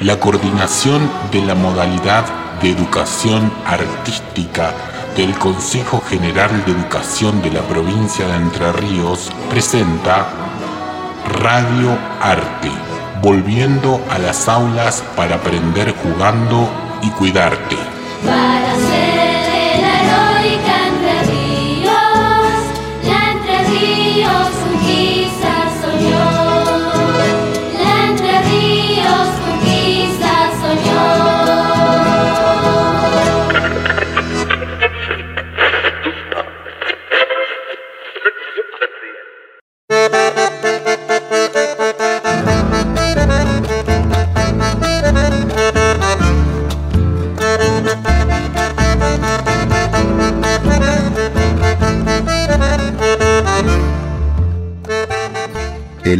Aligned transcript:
La 0.00 0.20
coordinación 0.20 1.10
de 1.32 1.40
la 1.40 1.54
modalidad 1.54 2.24
de 2.60 2.70
educación 2.70 3.50
artística 3.64 4.72
del 5.16 5.38
Consejo 5.38 6.00
General 6.00 6.64
de 6.66 6.72
Educación 6.72 7.40
de 7.40 7.50
la 7.50 7.62
provincia 7.62 8.26
de 8.26 8.36
Entre 8.36 8.72
Ríos 8.72 9.30
presenta 9.48 10.26
Radio 11.40 11.96
Arte, 12.20 12.70
volviendo 13.22 14.04
a 14.10 14.18
las 14.18 14.48
aulas 14.48 15.02
para 15.16 15.36
aprender 15.36 15.94
jugando 16.02 16.68
y 17.02 17.10
cuidarte. 17.10 17.93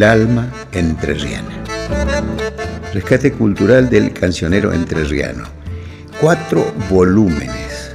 Alma 0.05 0.51
entrerriana. 0.73 1.49
Rescate 2.93 3.33
cultural 3.33 3.91
del 3.91 4.13
cancionero 4.13 4.73
entrerriano. 4.73 5.45
Cuatro 6.21 6.73
volúmenes, 6.89 7.95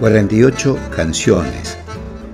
48 0.00 0.78
canciones, 0.94 1.76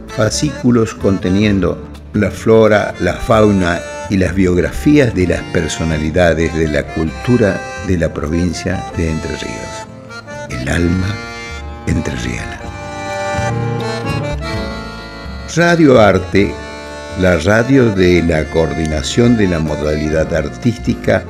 fascículos 0.08 0.94
conteniendo 0.94 1.90
la 2.14 2.30
flora, 2.30 2.94
la 3.00 3.14
fauna 3.14 3.80
y 4.08 4.16
las 4.16 4.34
biografías 4.34 5.14
de 5.14 5.26
las 5.26 5.42
personalidades 5.52 6.54
de 6.56 6.68
la 6.68 6.82
cultura 6.94 7.60
de 7.86 7.98
la 7.98 8.12
provincia 8.12 8.84
de 8.96 9.10
Entre 9.10 9.36
Ríos. 9.36 10.60
El 10.60 10.68
alma 10.68 11.14
entrerriana. 11.86 12.60
Radio 15.54 16.00
Arte 16.00 16.54
la 17.20 17.36
radio 17.36 17.94
de 17.94 18.22
la 18.22 18.44
coordinación 18.46 19.36
de 19.36 19.46
la 19.46 19.58
modalidad 19.58 20.34
artística 20.34 21.22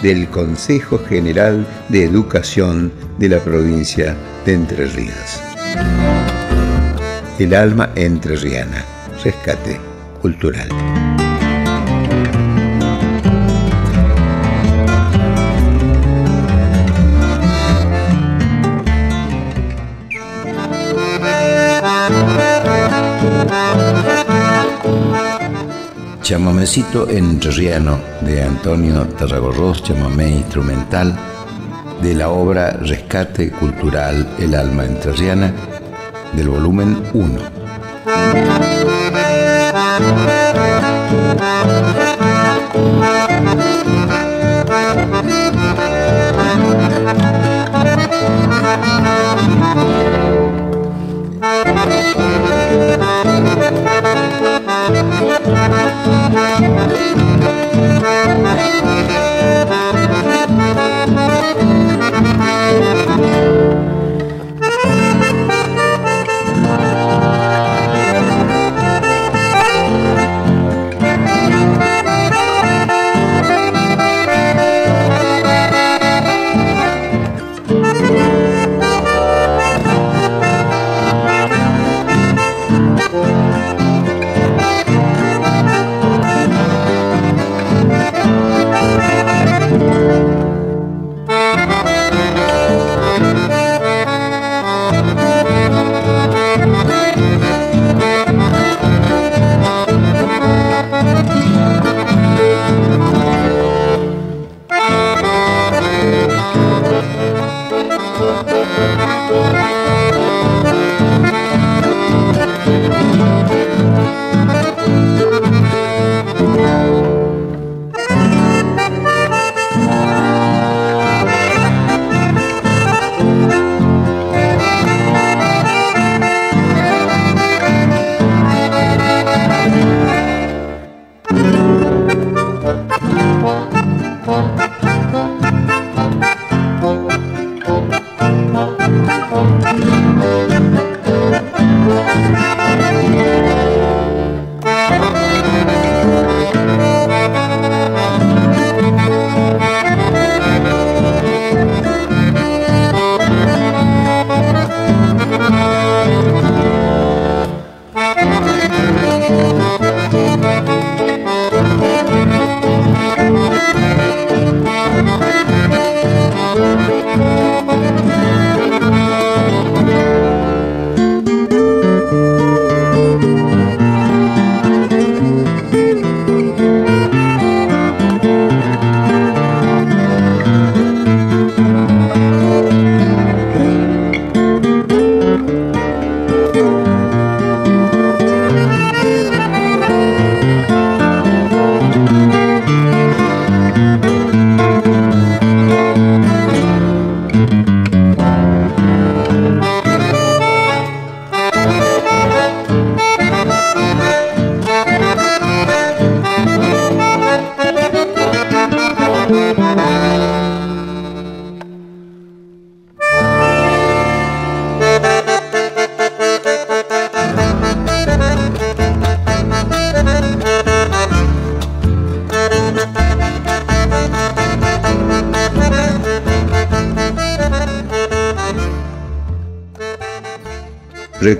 del 0.00 0.28
Consejo 0.28 0.98
General 0.98 1.66
de 1.88 2.04
Educación 2.04 2.92
de 3.18 3.28
la 3.28 3.40
provincia 3.40 4.14
de 4.46 4.52
Entre 4.52 4.86
Ríos. 4.86 5.40
El 7.40 7.54
alma 7.54 7.90
entrerriana, 7.96 8.84
rescate 9.24 9.80
cultural. 10.20 10.68
chamamecito 26.32 27.10
entrerriano 27.10 28.00
de 28.22 28.42
Antonio 28.42 29.06
Tarragorros, 29.06 29.82
chamamé 29.82 30.30
instrumental 30.30 31.14
de 32.00 32.14
la 32.14 32.30
obra 32.30 32.70
Rescate 32.70 33.50
Cultural 33.50 34.26
El 34.38 34.54
Alma 34.54 34.86
Entrerriana 34.86 35.52
del 36.32 36.48
volumen 36.48 37.02
1. 37.12 37.38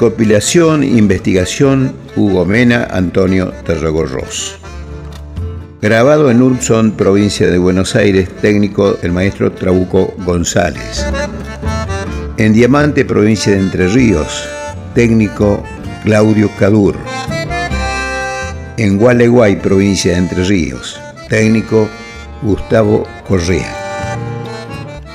Recopilación, 0.03 0.83
investigación, 0.83 1.95
Hugo 2.17 2.45
Mena, 2.45 2.89
Antonio 2.91 3.53
Terragorros. 3.65 4.59
Grabado 5.81 6.29
en 6.29 6.43
Urson, 6.43 6.91
provincia 6.91 7.49
de 7.49 7.57
Buenos 7.57 7.95
Aires, 7.95 8.29
técnico 8.41 8.99
el 9.05 9.13
maestro 9.13 9.53
Trabuco 9.53 10.13
González. 10.27 11.07
En 12.37 12.53
Diamante, 12.53 13.05
provincia 13.05 13.53
de 13.53 13.61
Entre 13.61 13.87
Ríos, 13.87 14.45
técnico 14.93 15.63
Claudio 16.03 16.51
Cadur. 16.59 16.97
En 18.79 18.99
Gualeguay, 18.99 19.55
provincia 19.63 20.15
de 20.15 20.19
Entre 20.19 20.43
Ríos, 20.43 20.99
técnico 21.29 21.89
Gustavo 22.43 23.07
Correa. 23.29 23.73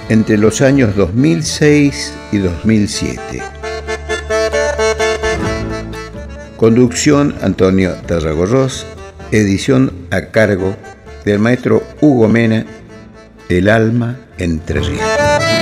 Entre 0.08 0.38
los 0.38 0.62
años 0.62 0.96
2006 0.96 2.14
y 2.32 2.38
2007. 2.38 3.57
Conducción 6.58 7.36
Antonio 7.44 7.94
Tarragorros, 8.08 8.84
edición 9.32 9.94
a 10.10 10.32
cargo 10.32 10.76
del 11.24 11.38
maestro 11.38 11.84
Hugo 12.02 12.28
Mena, 12.28 12.66
El 13.48 13.70
alma 13.70 14.18
entre 14.40 14.82
ríos. 14.82 15.57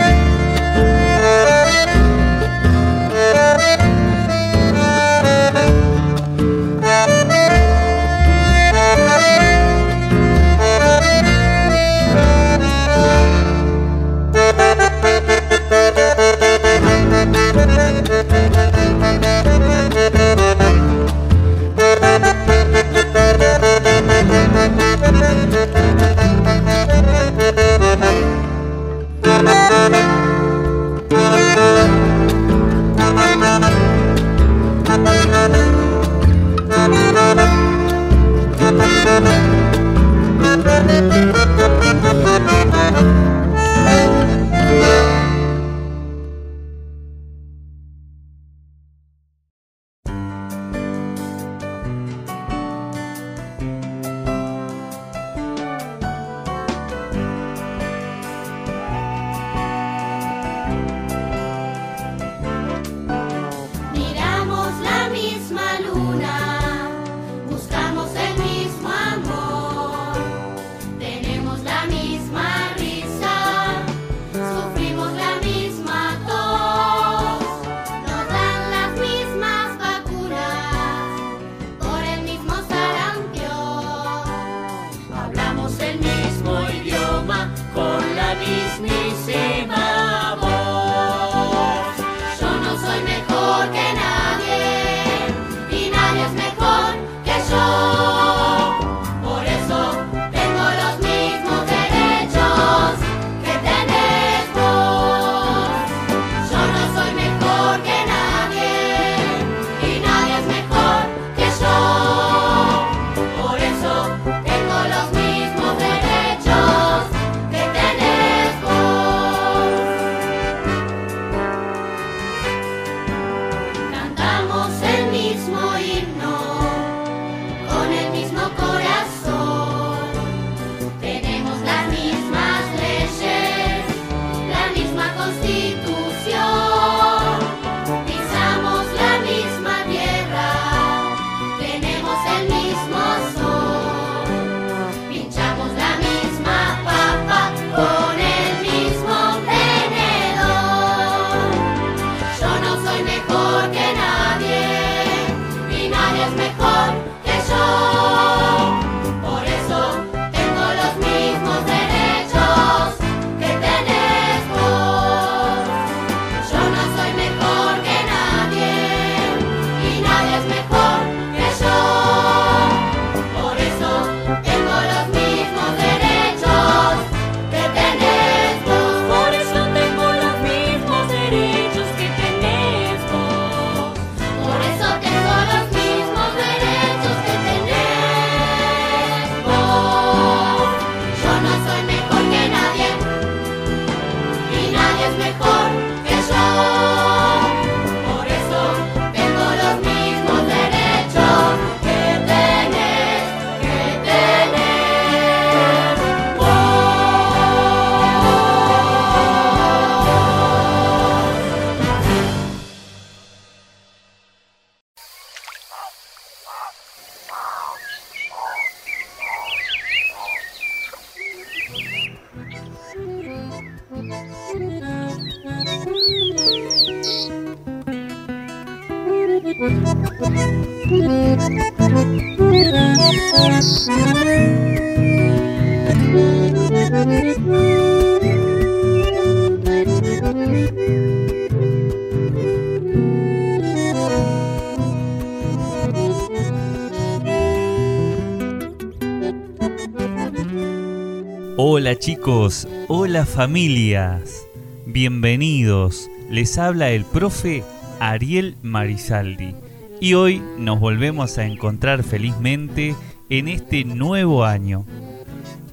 Hola 252.90 253.26
familias, 253.26 254.46
bienvenidos. 254.86 256.12
Les 256.30 256.60
habla 256.60 256.92
el 256.92 257.04
profe 257.04 257.64
Ariel 258.00 258.56
Marizaldi 258.62 259.56
y 260.00 260.14
hoy 260.14 260.44
nos 260.60 260.80
volvemos 260.80 261.40
a 261.40 261.46
encontrar 261.48 262.04
felizmente 262.04 262.96
en 263.32 263.48
este 263.48 263.84
nuevo 263.84 264.46
año. 264.46 264.86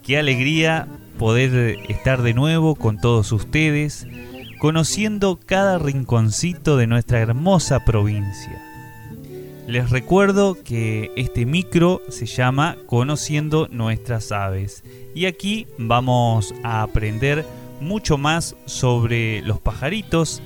Qué 0.02 0.16
alegría 0.16 0.88
poder 1.18 1.76
estar 1.90 2.22
de 2.22 2.32
nuevo 2.32 2.74
con 2.74 2.98
todos 2.98 3.32
ustedes, 3.32 4.06
conociendo 4.58 5.38
cada 5.44 5.78
rinconcito 5.78 6.78
de 6.78 6.86
nuestra 6.86 7.20
hermosa 7.20 7.84
provincia. 7.84 8.71
Les 9.66 9.90
recuerdo 9.90 10.58
que 10.62 11.12
este 11.16 11.46
micro 11.46 12.02
se 12.08 12.26
llama 12.26 12.76
Conociendo 12.86 13.68
nuestras 13.70 14.32
aves 14.32 14.82
y 15.14 15.26
aquí 15.26 15.68
vamos 15.78 16.52
a 16.64 16.82
aprender 16.82 17.46
mucho 17.80 18.18
más 18.18 18.56
sobre 18.66 19.40
los 19.42 19.60
pajaritos, 19.60 20.42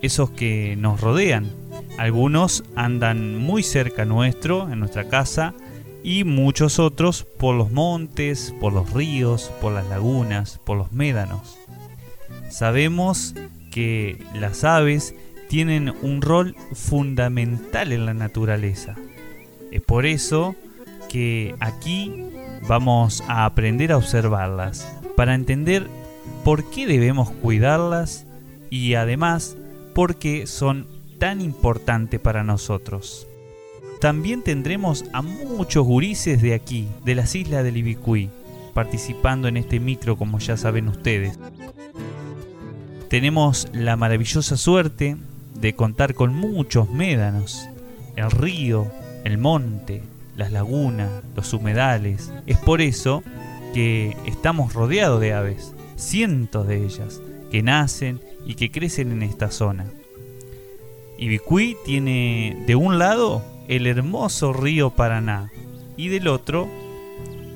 esos 0.00 0.30
que 0.30 0.76
nos 0.76 1.00
rodean. 1.00 1.50
Algunos 1.98 2.64
andan 2.74 3.36
muy 3.36 3.62
cerca 3.62 4.06
nuestro, 4.06 4.70
en 4.72 4.80
nuestra 4.80 5.08
casa, 5.08 5.54
y 6.02 6.24
muchos 6.24 6.78
otros 6.78 7.24
por 7.24 7.54
los 7.54 7.70
montes, 7.70 8.54
por 8.60 8.72
los 8.72 8.92
ríos, 8.92 9.52
por 9.60 9.72
las 9.72 9.86
lagunas, 9.88 10.58
por 10.64 10.78
los 10.78 10.92
médanos. 10.92 11.58
Sabemos 12.50 13.34
que 13.70 14.24
las 14.34 14.64
aves 14.64 15.14
tienen 15.52 15.92
un 16.00 16.22
rol 16.22 16.56
fundamental 16.72 17.92
en 17.92 18.06
la 18.06 18.14
naturaleza. 18.14 18.96
Es 19.70 19.82
por 19.82 20.06
eso 20.06 20.56
que 21.10 21.54
aquí 21.60 22.24
vamos 22.66 23.22
a 23.28 23.44
aprender 23.44 23.92
a 23.92 23.98
observarlas, 23.98 24.90
para 25.14 25.34
entender 25.34 25.88
por 26.42 26.70
qué 26.70 26.86
debemos 26.86 27.30
cuidarlas 27.30 28.26
y 28.70 28.94
además 28.94 29.58
por 29.94 30.16
qué 30.16 30.46
son 30.46 30.86
tan 31.18 31.42
importantes 31.42 32.18
para 32.18 32.44
nosotros. 32.44 33.28
También 34.00 34.40
tendremos 34.40 35.04
a 35.12 35.20
muchos 35.20 35.84
gurises 35.84 36.40
de 36.40 36.54
aquí, 36.54 36.88
de 37.04 37.14
las 37.14 37.34
islas 37.34 37.62
del 37.62 37.76
Ibicuí, 37.76 38.30
participando 38.72 39.48
en 39.48 39.58
este 39.58 39.80
micro 39.80 40.16
como 40.16 40.38
ya 40.38 40.56
saben 40.56 40.88
ustedes. 40.88 41.38
Tenemos 43.10 43.68
la 43.74 43.96
maravillosa 43.98 44.56
suerte 44.56 45.18
de 45.62 45.74
contar 45.76 46.14
con 46.14 46.34
muchos 46.34 46.90
médanos, 46.90 47.68
el 48.16 48.32
río, 48.32 48.90
el 49.22 49.38
monte, 49.38 50.02
las 50.36 50.50
lagunas, 50.50 51.08
los 51.36 51.54
humedales. 51.54 52.32
Es 52.46 52.58
por 52.58 52.80
eso 52.82 53.22
que 53.72 54.16
estamos 54.26 54.74
rodeados 54.74 55.20
de 55.20 55.32
aves, 55.32 55.72
cientos 55.94 56.66
de 56.66 56.84
ellas, 56.84 57.22
que 57.52 57.62
nacen 57.62 58.20
y 58.44 58.56
que 58.56 58.72
crecen 58.72 59.12
en 59.12 59.22
esta 59.22 59.52
zona. 59.52 59.86
Ibicuí 61.16 61.76
tiene 61.84 62.64
de 62.66 62.74
un 62.74 62.98
lado 62.98 63.44
el 63.68 63.86
hermoso 63.86 64.52
río 64.52 64.90
Paraná 64.90 65.52
y 65.96 66.08
del 66.08 66.26
otro 66.26 66.66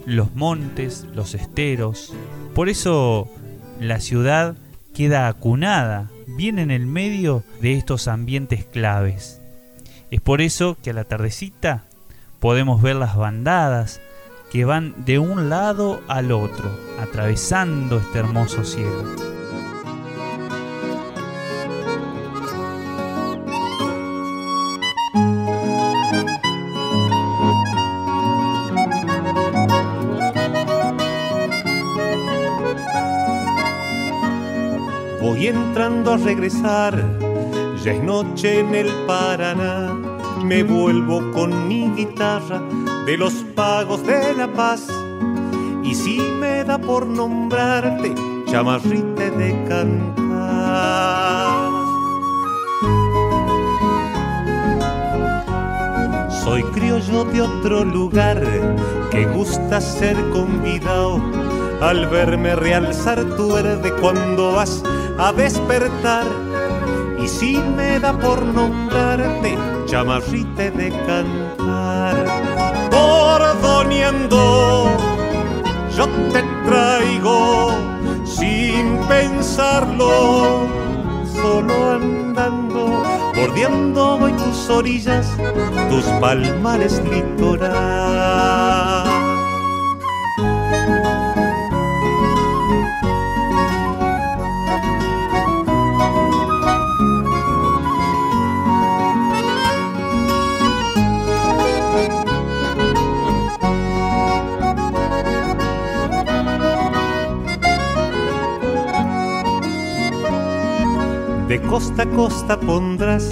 los 0.05 0.33
montes, 0.37 1.05
los 1.13 1.35
esteros. 1.35 2.15
Por 2.55 2.69
eso 2.69 3.29
la 3.81 3.99
ciudad 3.99 4.57
queda 4.95 5.27
acunada 5.27 6.09
bien 6.37 6.59
en 6.59 6.71
el 6.71 6.87
medio 6.87 7.43
de 7.61 7.75
estos 7.75 8.09
ambientes 8.09 8.65
claves. 8.65 9.41
Es 10.11 10.21
por 10.21 10.41
eso 10.41 10.77
que 10.83 10.91
a 10.91 10.95
la 10.95 11.05
tardecita 11.05 11.85
podemos 12.39 12.83
ver 12.83 12.97
las 12.97 13.17
bandadas 13.17 14.01
que 14.53 14.65
van 14.65 14.95
de 15.05 15.19
un 15.19 15.49
lado 15.49 16.03
al 16.09 16.31
otro, 16.31 16.71
atravesando 17.01 17.99
este 17.99 18.19
hermoso 18.19 18.65
cielo. 18.65 19.36
A 36.13 36.17
regresar, 36.19 36.95
ya 37.83 37.93
es 37.93 38.03
noche 38.03 38.61
en 38.61 38.75
el 38.75 38.89
Paraná. 39.07 39.93
Me 40.45 40.63
vuelvo 40.63 41.33
con 41.33 41.67
mi 41.67 41.91
guitarra 41.97 42.63
de 43.07 43.17
los 43.17 43.33
pagos 43.57 44.07
de 44.07 44.35
la 44.35 44.47
paz. 44.53 44.87
Y 45.83 45.95
si 45.95 46.21
me 46.41 46.63
da 46.65 46.79
por 46.79 47.07
nombrarte, 47.07 48.15
chamarrite 48.47 49.31
de 49.33 49.65
cantar. 49.69 50.17
Soy 56.45 56.63
criollo 56.75 57.25
de 57.25 57.43
otro 57.43 57.85
lugar 57.85 58.43
que 59.11 59.25
gusta 59.27 59.81
ser 59.81 60.17
convidado 60.31 61.21
al 61.81 62.07
verme 62.07 62.55
realzar 62.55 63.25
tu 63.37 63.55
verde 63.55 63.93
cuando 64.01 64.53
vas 64.53 64.83
a 65.19 65.33
despertar. 65.33 66.27
Y 67.23 67.29
si 67.29 67.59
me 67.59 67.99
da 67.99 68.13
por 68.13 68.43
nombrarte, 68.43 69.57
chamarrite 69.87 70.71
de 70.71 70.91
cantar, 71.07 72.27
bordoneando, 72.91 74.89
yo 75.97 76.07
te 76.33 76.43
traigo 76.67 77.71
sin 78.25 78.99
pensarlo, 79.09 80.67
solo 81.41 81.93
andando, 81.93 83.03
bordeando 83.35 84.19
voy 84.19 84.33
tus 84.33 84.69
orillas, 84.69 85.27
tus 85.89 86.05
palmares 86.21 87.03
litoral. 87.11 88.76
Costa 111.69 112.03
a 112.03 112.07
costa 112.07 112.59
pondrás 112.59 113.31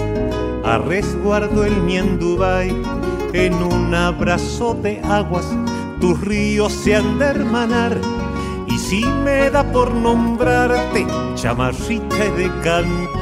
a 0.64 0.78
resguardo 0.78 1.64
el 1.64 1.86
Niendubay. 1.86 2.70
En 3.32 3.54
un 3.54 3.94
abrazo 3.94 4.74
de 4.74 5.00
aguas 5.00 5.46
tus 6.00 6.20
ríos 6.20 6.72
se 6.72 6.96
han 6.96 7.18
de 7.18 7.26
hermanar. 7.26 7.98
Y 8.66 8.78
si 8.78 9.04
me 9.24 9.50
da 9.50 9.64
por 9.72 9.92
nombrarte, 9.94 11.06
chamarrita 11.34 12.24
de 12.36 12.50
cantar. 12.62 13.13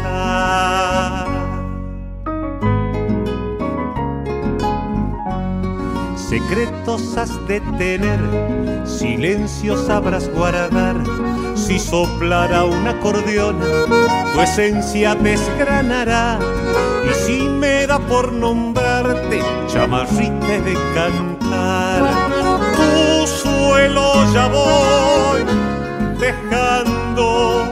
Secretos 6.53 7.17
has 7.17 7.49
de 7.49 7.61
tener, 7.79 8.21
silencios 8.85 9.87
sabrás 9.87 10.29
guardar 10.29 10.97
si 11.55 11.79
soplara 11.79 12.67
un 12.67 12.87
acordeón, 12.87 13.59
tu 14.35 14.39
esencia 14.39 15.15
desgranará. 15.15 16.39
Y 17.11 17.15
si 17.15 17.41
me 17.41 17.87
da 17.87 17.99
por 18.01 18.35
nombrarte, 18.35 19.41
chamarrite 19.67 20.61
de 20.61 20.75
cantar, 20.95 22.03
tu 22.77 23.27
suelo 23.27 24.31
ya 24.35 24.49
voy 24.49 25.45
dejando 26.21 27.63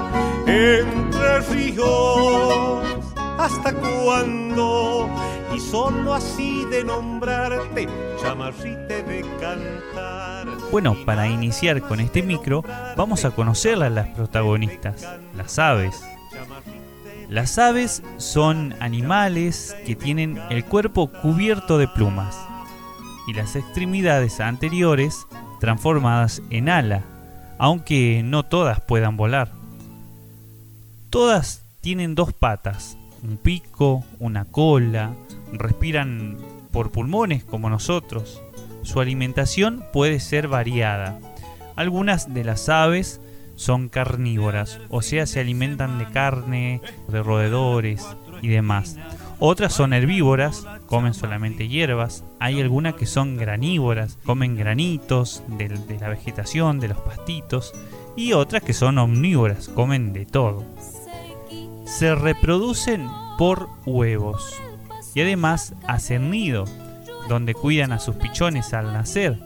entre 0.47 1.41
ríos. 1.51 2.83
¿Hasta 3.37 3.75
cuándo? 3.75 5.07
Y 5.55 5.61
solo 5.61 6.15
así 6.15 6.65
de 6.71 6.83
nombrarte, 6.83 7.87
cantar. 9.41 10.47
Bueno, 10.71 10.97
para 11.05 11.29
iniciar 11.29 11.81
con 11.83 12.01
este 12.01 12.23
micro, 12.23 12.63
vamos 12.97 13.25
a 13.25 13.31
conocer 13.31 13.83
a 13.83 13.91
las 13.91 14.09
protagonistas, 14.09 15.07
las 15.37 15.59
aves. 15.59 16.03
Las 17.29 17.59
aves 17.59 18.03
son 18.17 18.75
animales 18.81 19.77
que 19.87 19.95
tienen 19.95 20.41
el 20.51 20.65
cuerpo 20.65 21.09
cubierto 21.09 21.79
de 21.79 21.89
plumas 21.89 22.37
y 23.29 23.35
las 23.35 23.57
extremidades 23.57 24.41
anteriores 24.41 25.27
transformadas 25.61 26.43
en 26.51 26.69
ala, 26.69 27.03
aunque 27.59 28.23
no 28.25 28.43
todas 28.45 28.81
puedan 28.81 29.17
volar. 29.17 29.53
Todas 31.11 31.65
tienen 31.81 32.15
dos 32.15 32.33
patas, 32.33 32.97
un 33.23 33.37
pico, 33.37 34.05
una 34.19 34.45
cola, 34.45 35.13
respiran 35.53 36.37
por 36.71 36.91
pulmones 36.91 37.45
como 37.45 37.71
nosotros, 37.71 38.43
su 38.83 39.01
alimentación 39.01 39.85
puede 39.93 40.21
ser 40.21 40.49
variada. 40.49 41.19
Algunas 41.77 42.33
de 42.33 42.45
las 42.45 42.69
aves 42.69 43.21
son 43.57 43.89
carnívoras, 43.89 44.79
o 44.89 45.03
sea, 45.03 45.27
se 45.27 45.41
alimentan 45.41 45.99
de 45.99 46.07
carne, 46.07 46.81
de 47.09 47.23
roedores, 47.23 48.07
y 48.43 48.49
demás. 48.49 48.97
Otras 49.39 49.73
son 49.73 49.93
herbívoras, 49.93 50.67
comen 50.87 51.15
solamente 51.15 51.69
hierbas. 51.69 52.25
Hay 52.39 52.61
algunas 52.61 52.95
que 52.95 53.07
son 53.07 53.37
granívoras, 53.37 54.19
comen 54.25 54.57
granitos 54.57 55.43
de, 55.49 55.69
la 55.99 56.09
vegetación, 56.09 56.79
de 56.81 56.89
los 56.89 56.99
pastitos. 56.99 57.73
Y 58.17 58.33
otras 58.33 58.63
que 58.63 58.75
son 58.75 58.99
omnívoras, 58.99 59.69
comen 59.69 60.13
de 60.13 60.27
todo. 60.27 60.65
Se 61.87 62.15
reproducen 62.15 63.09
por 63.39 63.69
huevos. 63.87 64.61
Y 65.15 65.21
además 65.21 65.75
hacen 65.87 66.31
nido, 66.31 66.65
donde 67.29 67.55
cuidan 67.55 67.93
a 67.93 67.99
sus 67.99 68.17
pichones 68.17 68.73
al 68.75 68.93
nacer, 68.93 69.39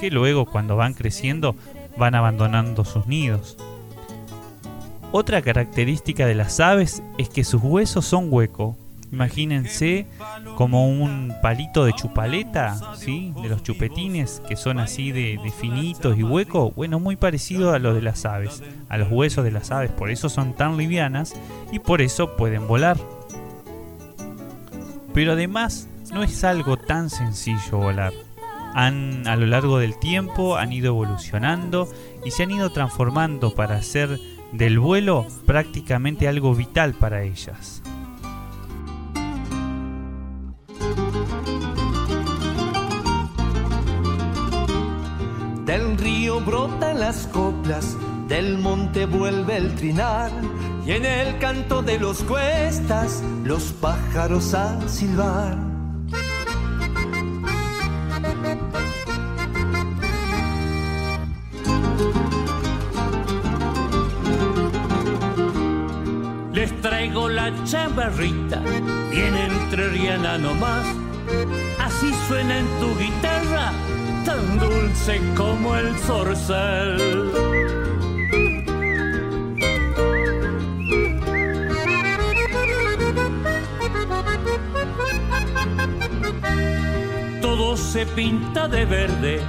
que 0.00 0.10
luego 0.10 0.46
cuando 0.46 0.76
van 0.76 0.94
creciendo 0.94 1.56
van 1.96 2.14
abandonando 2.14 2.84
sus 2.84 3.06
nidos. 3.06 3.56
Otra 5.10 5.40
característica 5.42 6.26
de 6.26 6.34
las 6.34 6.60
aves 6.60 7.02
es 7.16 7.28
que 7.28 7.44
sus 7.44 7.62
huesos 7.62 8.04
son 8.04 8.28
huecos. 8.30 8.76
Imagínense 9.10 10.06
como 10.54 10.86
un 10.86 11.34
palito 11.40 11.86
de 11.86 11.94
chupaleta, 11.94 12.78
¿sí? 12.94 13.32
de 13.40 13.48
los 13.48 13.62
chupetines 13.62 14.42
que 14.46 14.54
son 14.54 14.78
así 14.78 15.12
de, 15.12 15.40
de 15.42 15.50
finitos 15.50 16.18
y 16.18 16.22
huecos. 16.22 16.74
Bueno, 16.74 17.00
muy 17.00 17.16
parecido 17.16 17.72
a 17.72 17.78
los 17.78 17.94
de 17.94 18.02
las 18.02 18.26
aves, 18.26 18.62
a 18.90 18.98
los 18.98 19.10
huesos 19.10 19.44
de 19.44 19.50
las 19.50 19.70
aves. 19.70 19.90
Por 19.90 20.10
eso 20.10 20.28
son 20.28 20.52
tan 20.52 20.76
livianas 20.76 21.34
y 21.72 21.78
por 21.78 22.02
eso 22.02 22.36
pueden 22.36 22.68
volar. 22.68 22.98
Pero 25.18 25.32
además 25.32 25.88
no 26.12 26.22
es 26.22 26.44
algo 26.44 26.76
tan 26.76 27.10
sencillo 27.10 27.78
volar. 27.78 28.12
Han, 28.72 29.26
a 29.26 29.34
lo 29.34 29.46
largo 29.46 29.80
del 29.80 29.98
tiempo 29.98 30.56
han 30.56 30.72
ido 30.72 30.86
evolucionando 30.86 31.88
y 32.24 32.30
se 32.30 32.44
han 32.44 32.52
ido 32.52 32.70
transformando 32.70 33.52
para 33.52 33.74
hacer 33.74 34.20
del 34.52 34.78
vuelo 34.78 35.26
prácticamente 35.44 36.28
algo 36.28 36.54
vital 36.54 36.94
para 36.94 37.24
ellas. 37.24 37.82
Del 45.66 45.98
río 45.98 46.40
brotan 46.42 47.00
las 47.00 47.26
coplas, 47.26 47.96
del 48.28 48.58
monte 48.58 49.06
vuelve 49.06 49.56
el 49.56 49.74
trinar, 49.74 50.30
y 50.86 50.92
en 50.92 51.04
el 51.04 51.38
canto 51.38 51.82
de 51.82 51.98
los 51.98 52.22
cuestas 52.24 53.22
los 53.44 53.64
pájaros 53.80 54.52
a 54.54 54.86
silbar. 54.86 55.56
Les 66.52 66.80
traigo 66.82 67.28
la 67.28 67.52
chambarrita, 67.64 68.60
bien 69.10 69.34
entrerriana 69.36 70.36
nomás. 70.38 70.86
Así 71.78 72.12
suena 72.26 72.58
en 72.58 72.66
tu 72.80 72.98
guitarra, 72.98 73.72
tan 74.24 74.58
dulce 74.58 75.20
como 75.36 75.76
el 75.76 75.96
zorzal. 75.98 77.57
Se 87.78 88.04
pinta 88.06 88.68
de 88.68 88.84
verde, 88.84 89.40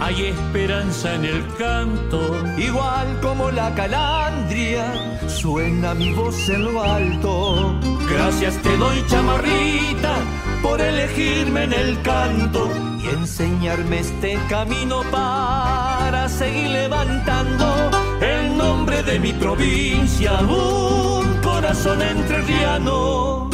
hay 0.00 0.26
esperanza 0.26 1.14
en 1.14 1.24
el 1.24 1.46
canto. 1.56 2.20
Igual 2.56 3.20
como 3.20 3.50
la 3.50 3.74
calandria, 3.74 4.84
suena 5.28 5.94
mi 5.94 6.12
voz 6.12 6.48
en 6.48 6.64
lo 6.64 6.82
alto. 6.82 7.78
Gracias 8.10 8.56
te 8.62 8.76
doy, 8.76 9.04
chamarrita, 9.06 10.16
por 10.62 10.80
elegirme 10.80 11.64
en 11.64 11.72
el 11.72 12.02
canto 12.02 12.70
y 12.98 13.08
enseñarme 13.08 14.00
este 14.00 14.38
camino 14.48 15.02
para 15.10 16.28
seguir 16.28 16.70
levantando 16.70 17.90
el 18.20 18.56
nombre 18.56 19.02
de 19.02 19.18
mi 19.18 19.32
provincia, 19.32 20.40
un 20.40 21.40
corazón 21.42 22.02
entrerriano. 22.02 23.45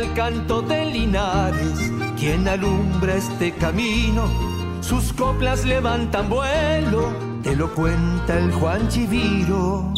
El 0.00 0.12
canto 0.14 0.62
de 0.62 0.86
Linares 0.86 1.90
quien 2.18 2.46
alumbra 2.48 3.16
este 3.16 3.52
camino. 3.52 4.24
Sus 4.80 5.12
coplas 5.12 5.64
levantan 5.64 6.28
vuelo, 6.28 7.12
te 7.42 7.56
lo 7.56 7.74
cuenta 7.74 8.38
el 8.38 8.52
Juan 8.52 8.88
Chiviro. 8.88 9.92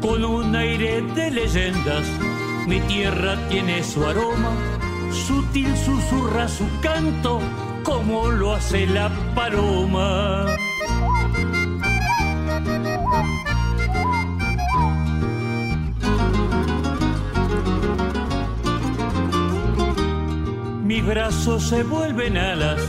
Con 0.00 0.24
un 0.24 0.56
aire 0.56 1.02
de 1.02 1.30
leyendas, 1.30 2.06
mi 2.66 2.80
tierra 2.80 3.36
tiene 3.48 3.82
su 3.82 4.04
aroma, 4.04 4.52
sutil 5.12 5.76
susurra 5.76 6.48
su 6.48 6.66
canto, 6.80 7.40
como 7.84 8.30
lo 8.30 8.54
hace 8.54 8.86
la 8.86 9.10
paloma. 9.34 10.46
Mis 20.82 21.06
brazos 21.06 21.62
se 21.68 21.82
vuelven 21.84 22.36
alas 22.38 22.80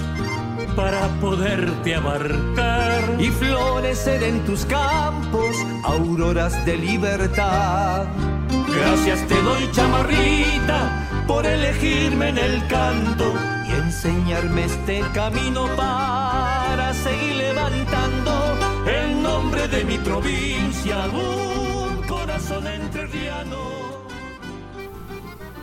para 0.75 1.07
poderte 1.19 1.95
abarcar. 1.95 3.03
y 3.19 3.27
florecer 3.27 4.23
en 4.23 4.43
tus 4.45 4.65
campos 4.65 5.55
auroras 5.83 6.65
de 6.65 6.77
libertad. 6.77 8.05
Gracias 8.67 9.27
te 9.27 9.41
doy, 9.41 9.69
chamarrita, 9.71 11.25
por 11.27 11.45
elegirme 11.45 12.29
en 12.29 12.37
el 12.37 12.67
canto 12.67 13.54
enseñarme 13.77 14.65
este 14.65 15.01
camino 15.13 15.67
para 15.75 16.93
seguir 16.93 17.35
levantando 17.35 18.57
el 18.87 19.21
nombre 19.21 19.67
de 19.67 19.83
mi 19.83 19.97
provincia, 19.97 21.05
un 21.07 22.01
corazón 22.07 22.67
entrerriano. 22.67 23.57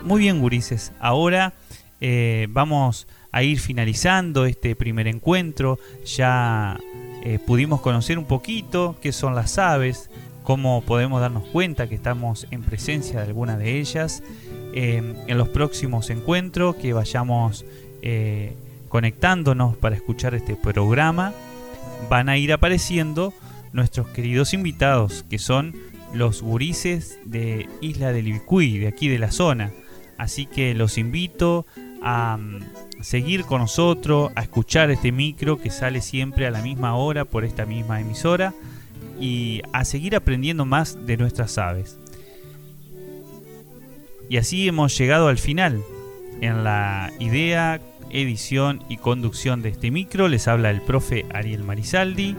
Muy 0.03 0.19
bien, 0.19 0.39
gurises. 0.39 0.91
Ahora 0.99 1.53
eh, 2.01 2.47
vamos 2.49 3.07
a 3.31 3.43
ir 3.43 3.59
finalizando 3.59 4.45
este 4.45 4.75
primer 4.75 5.07
encuentro. 5.07 5.79
Ya 6.05 6.77
eh, 7.23 7.39
pudimos 7.39 7.81
conocer 7.81 8.17
un 8.17 8.25
poquito 8.25 8.97
qué 9.01 9.13
son 9.13 9.33
las 9.33 9.57
aves, 9.57 10.09
cómo 10.43 10.81
podemos 10.81 11.21
darnos 11.21 11.45
cuenta 11.47 11.87
que 11.87 11.95
estamos 11.95 12.47
en 12.51 12.63
presencia 12.63 13.21
de 13.21 13.27
alguna 13.27 13.57
de 13.57 13.79
ellas. 13.79 14.21
Eh, 14.75 15.13
en 15.27 15.37
los 15.37 15.49
próximos 15.49 16.09
encuentros 16.09 16.75
que 16.75 16.93
vayamos 16.93 17.63
eh, 18.03 18.53
conectándonos 18.89 19.77
para 19.77 19.95
escuchar 19.95 20.35
este 20.35 20.55
programa, 20.55 21.33
van 22.09 22.29
a 22.29 22.37
ir 22.37 22.53
apareciendo 22.53 23.33
nuestros 23.71 24.07
queridos 24.09 24.53
invitados, 24.53 25.23
que 25.29 25.39
son 25.39 25.73
los 26.13 26.41
gurises 26.41 27.17
de 27.25 27.67
Isla 27.81 28.11
del 28.11 28.27
Ibicuí, 28.27 28.77
de 28.77 28.87
aquí 28.87 29.07
de 29.07 29.19
la 29.19 29.31
zona. 29.31 29.71
Así 30.17 30.45
que 30.45 30.75
los 30.75 30.97
invito 30.97 31.65
a 32.03 32.37
mm, 32.37 32.59
seguir 33.01 33.45
con 33.45 33.61
nosotros, 33.61 34.31
a 34.35 34.41
escuchar 34.41 34.91
este 34.91 35.11
micro 35.11 35.57
que 35.57 35.69
sale 35.69 36.01
siempre 36.01 36.45
a 36.45 36.51
la 36.51 36.61
misma 36.61 36.95
hora 36.95 37.25
por 37.25 37.45
esta 37.45 37.65
misma 37.65 37.99
emisora 37.99 38.53
y 39.19 39.61
a 39.71 39.85
seguir 39.85 40.15
aprendiendo 40.15 40.65
más 40.65 41.05
de 41.05 41.17
nuestras 41.17 41.57
aves. 41.57 41.97
Y 44.29 44.37
así 44.37 44.67
hemos 44.67 44.97
llegado 44.97 45.29
al 45.29 45.37
final. 45.37 45.81
En 46.41 46.63
la 46.63 47.11
idea, 47.19 47.79
edición 48.13 48.83
y 48.87 48.97
conducción 48.97 49.61
de 49.61 49.69
este 49.69 49.91
micro 49.91 50.27
les 50.27 50.47
habla 50.47 50.69
el 50.69 50.81
profe 50.81 51.25
Ariel 51.33 51.63
Marizaldi. 51.63 52.35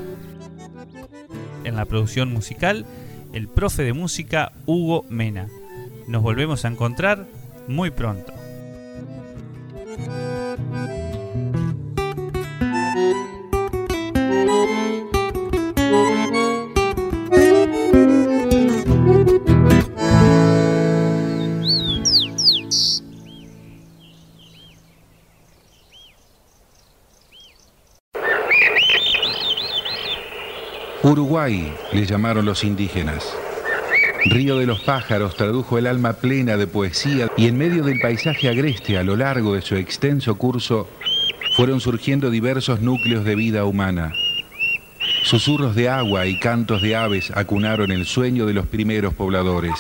En 1.65 1.77
la 1.77 1.85
producción 1.85 2.33
musical, 2.33 2.87
el 3.33 3.49
profe 3.49 3.83
de 3.83 3.93
música 3.93 4.53
Hugo 4.67 5.05
Mena. 5.11 5.49
Nos 6.07 6.23
volvemos 6.23 6.65
a 6.65 6.69
encontrar 6.69 7.27
muy 7.67 7.91
pronto. 7.91 8.33
Uruguay 31.05 31.71
le 31.93 32.07
llamaron 32.07 32.47
los 32.47 32.65
indígenas. 32.65 33.37
Río 34.25 34.57
de 34.57 34.65
los 34.65 34.81
pájaros 34.81 35.37
tradujo 35.37 35.77
el 35.77 35.87
alma 35.87 36.15
plena 36.15 36.57
de 36.57 36.67
poesía 36.67 37.29
y 37.37 37.47
en 37.47 37.59
medio 37.59 37.85
del 37.85 38.01
paisaje 38.01 38.49
agreste 38.49 38.97
a 38.97 39.03
lo 39.03 39.15
largo 39.15 39.55
de 39.55 39.61
su 39.61 39.77
extenso 39.77 40.39
curso 40.39 40.89
fueron 41.57 41.81
surgiendo 41.81 42.31
diversos 42.31 42.81
núcleos 42.81 43.23
de 43.27 43.35
vida 43.35 43.67
humana. 43.67 44.15
Susurros 45.25 45.75
de 45.75 45.91
agua 45.91 46.25
y 46.25 46.39
cantos 46.39 46.81
de 46.81 46.97
aves 46.97 47.31
acunaron 47.35 47.93
el 47.93 48.07
sueño 48.07 48.47
de 48.47 48.55
los 48.55 48.67
primeros 48.67 49.13
pobladores. 49.13 49.75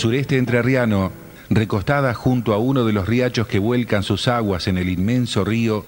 Sureste 0.00 0.38
entrerriano, 0.38 1.12
recostada 1.50 2.14
junto 2.14 2.54
a 2.54 2.58
uno 2.58 2.86
de 2.86 2.94
los 2.94 3.06
riachos 3.06 3.46
que 3.46 3.58
vuelcan 3.58 4.02
sus 4.02 4.28
aguas 4.28 4.66
en 4.66 4.78
el 4.78 4.88
inmenso 4.88 5.44
río, 5.44 5.84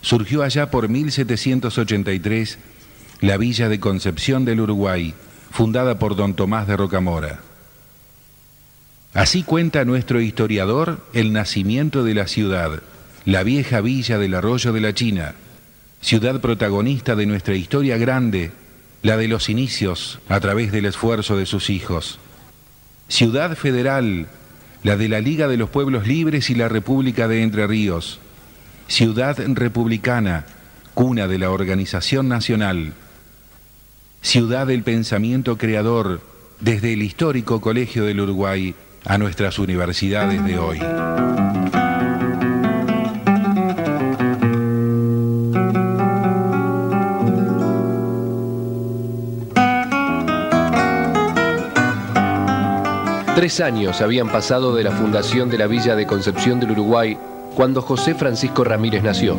surgió 0.00 0.42
allá 0.42 0.72
por 0.72 0.88
1783 0.88 2.58
la 3.20 3.36
villa 3.36 3.68
de 3.68 3.78
Concepción 3.78 4.44
del 4.44 4.60
Uruguay, 4.60 5.14
fundada 5.52 6.00
por 6.00 6.16
don 6.16 6.34
Tomás 6.34 6.66
de 6.66 6.76
Rocamora. 6.76 7.40
Así 9.14 9.44
cuenta 9.44 9.84
nuestro 9.84 10.20
historiador 10.20 11.06
el 11.12 11.32
nacimiento 11.32 12.02
de 12.02 12.14
la 12.14 12.26
ciudad, 12.26 12.82
la 13.24 13.44
vieja 13.44 13.80
villa 13.80 14.18
del 14.18 14.34
arroyo 14.34 14.72
de 14.72 14.80
la 14.80 14.94
China, 14.94 15.34
ciudad 16.00 16.40
protagonista 16.40 17.14
de 17.14 17.26
nuestra 17.26 17.54
historia 17.54 17.98
grande, 17.98 18.50
la 19.02 19.16
de 19.16 19.28
los 19.28 19.48
inicios 19.48 20.18
a 20.28 20.40
través 20.40 20.72
del 20.72 20.86
esfuerzo 20.86 21.36
de 21.36 21.46
sus 21.46 21.70
hijos. 21.70 22.18
Ciudad 23.08 23.56
Federal, 23.56 24.26
la 24.82 24.96
de 24.98 25.08
la 25.08 25.20
Liga 25.20 25.48
de 25.48 25.56
los 25.56 25.70
Pueblos 25.70 26.06
Libres 26.06 26.50
y 26.50 26.54
la 26.54 26.68
República 26.68 27.26
de 27.26 27.42
Entre 27.42 27.66
Ríos. 27.66 28.20
Ciudad 28.86 29.38
Republicana, 29.38 30.44
cuna 30.92 31.26
de 31.26 31.38
la 31.38 31.50
Organización 31.50 32.28
Nacional. 32.28 32.92
Ciudad 34.20 34.66
del 34.66 34.82
Pensamiento 34.82 35.56
Creador, 35.56 36.20
desde 36.60 36.92
el 36.92 37.02
histórico 37.02 37.60
Colegio 37.62 38.04
del 38.04 38.20
Uruguay 38.20 38.74
a 39.04 39.16
nuestras 39.16 39.58
universidades 39.58 40.44
de 40.44 40.58
hoy. 40.58 40.78
Tres 53.38 53.60
años 53.60 54.00
habían 54.00 54.32
pasado 54.32 54.74
de 54.74 54.82
la 54.82 54.90
fundación 54.90 55.48
de 55.48 55.58
la 55.58 55.68
Villa 55.68 55.94
de 55.94 56.08
Concepción 56.08 56.58
del 56.58 56.72
Uruguay 56.72 57.16
cuando 57.54 57.82
José 57.82 58.16
Francisco 58.16 58.64
Ramírez 58.64 59.04
nació. 59.04 59.36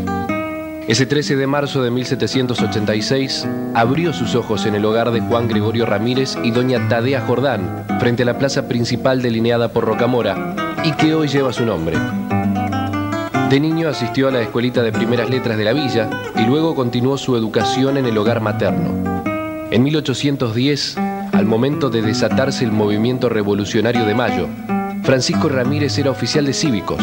Ese 0.88 1.05
13 1.05 1.35
de 1.35 1.45
marzo 1.45 1.83
de 1.83 1.91
1786 1.91 3.45
abrió 3.75 4.13
sus 4.13 4.35
ojos 4.35 4.65
en 4.65 4.75
el 4.75 4.85
hogar 4.85 5.12
de 5.12 5.19
Juan 5.19 5.49
Gregorio 5.49 5.85
Ramírez 5.85 6.38
y 6.45 6.51
doña 6.51 6.88
Tadea 6.88 7.19
Jordán, 7.27 7.85
frente 7.99 8.23
a 8.23 8.27
la 8.27 8.38
plaza 8.38 8.69
principal 8.69 9.21
delineada 9.21 9.67
por 9.73 9.83
Rocamora 9.83 10.55
y 10.85 10.93
que 10.93 11.13
hoy 11.13 11.27
lleva 11.27 11.51
su 11.51 11.65
nombre. 11.65 11.97
De 13.49 13.59
niño 13.59 13.89
asistió 13.89 14.29
a 14.29 14.31
la 14.31 14.39
escuelita 14.39 14.81
de 14.81 14.93
primeras 14.93 15.29
letras 15.29 15.57
de 15.57 15.65
la 15.65 15.73
villa 15.73 16.09
y 16.38 16.45
luego 16.45 16.73
continuó 16.73 17.17
su 17.17 17.35
educación 17.35 17.97
en 17.97 18.05
el 18.05 18.17
hogar 18.17 18.39
materno. 18.39 19.21
En 19.71 19.83
1810 19.83 20.95
al 21.39 21.45
momento 21.45 21.89
de 21.89 22.02
desatarse 22.02 22.65
el 22.65 22.73
movimiento 22.73 23.30
revolucionario 23.30 24.04
de 24.04 24.13
Mayo, 24.13 24.49
Francisco 25.04 25.47
Ramírez 25.47 25.97
era 25.97 26.12
oficial 26.12 26.45
de 26.45 26.52
cívicos. 26.52 27.02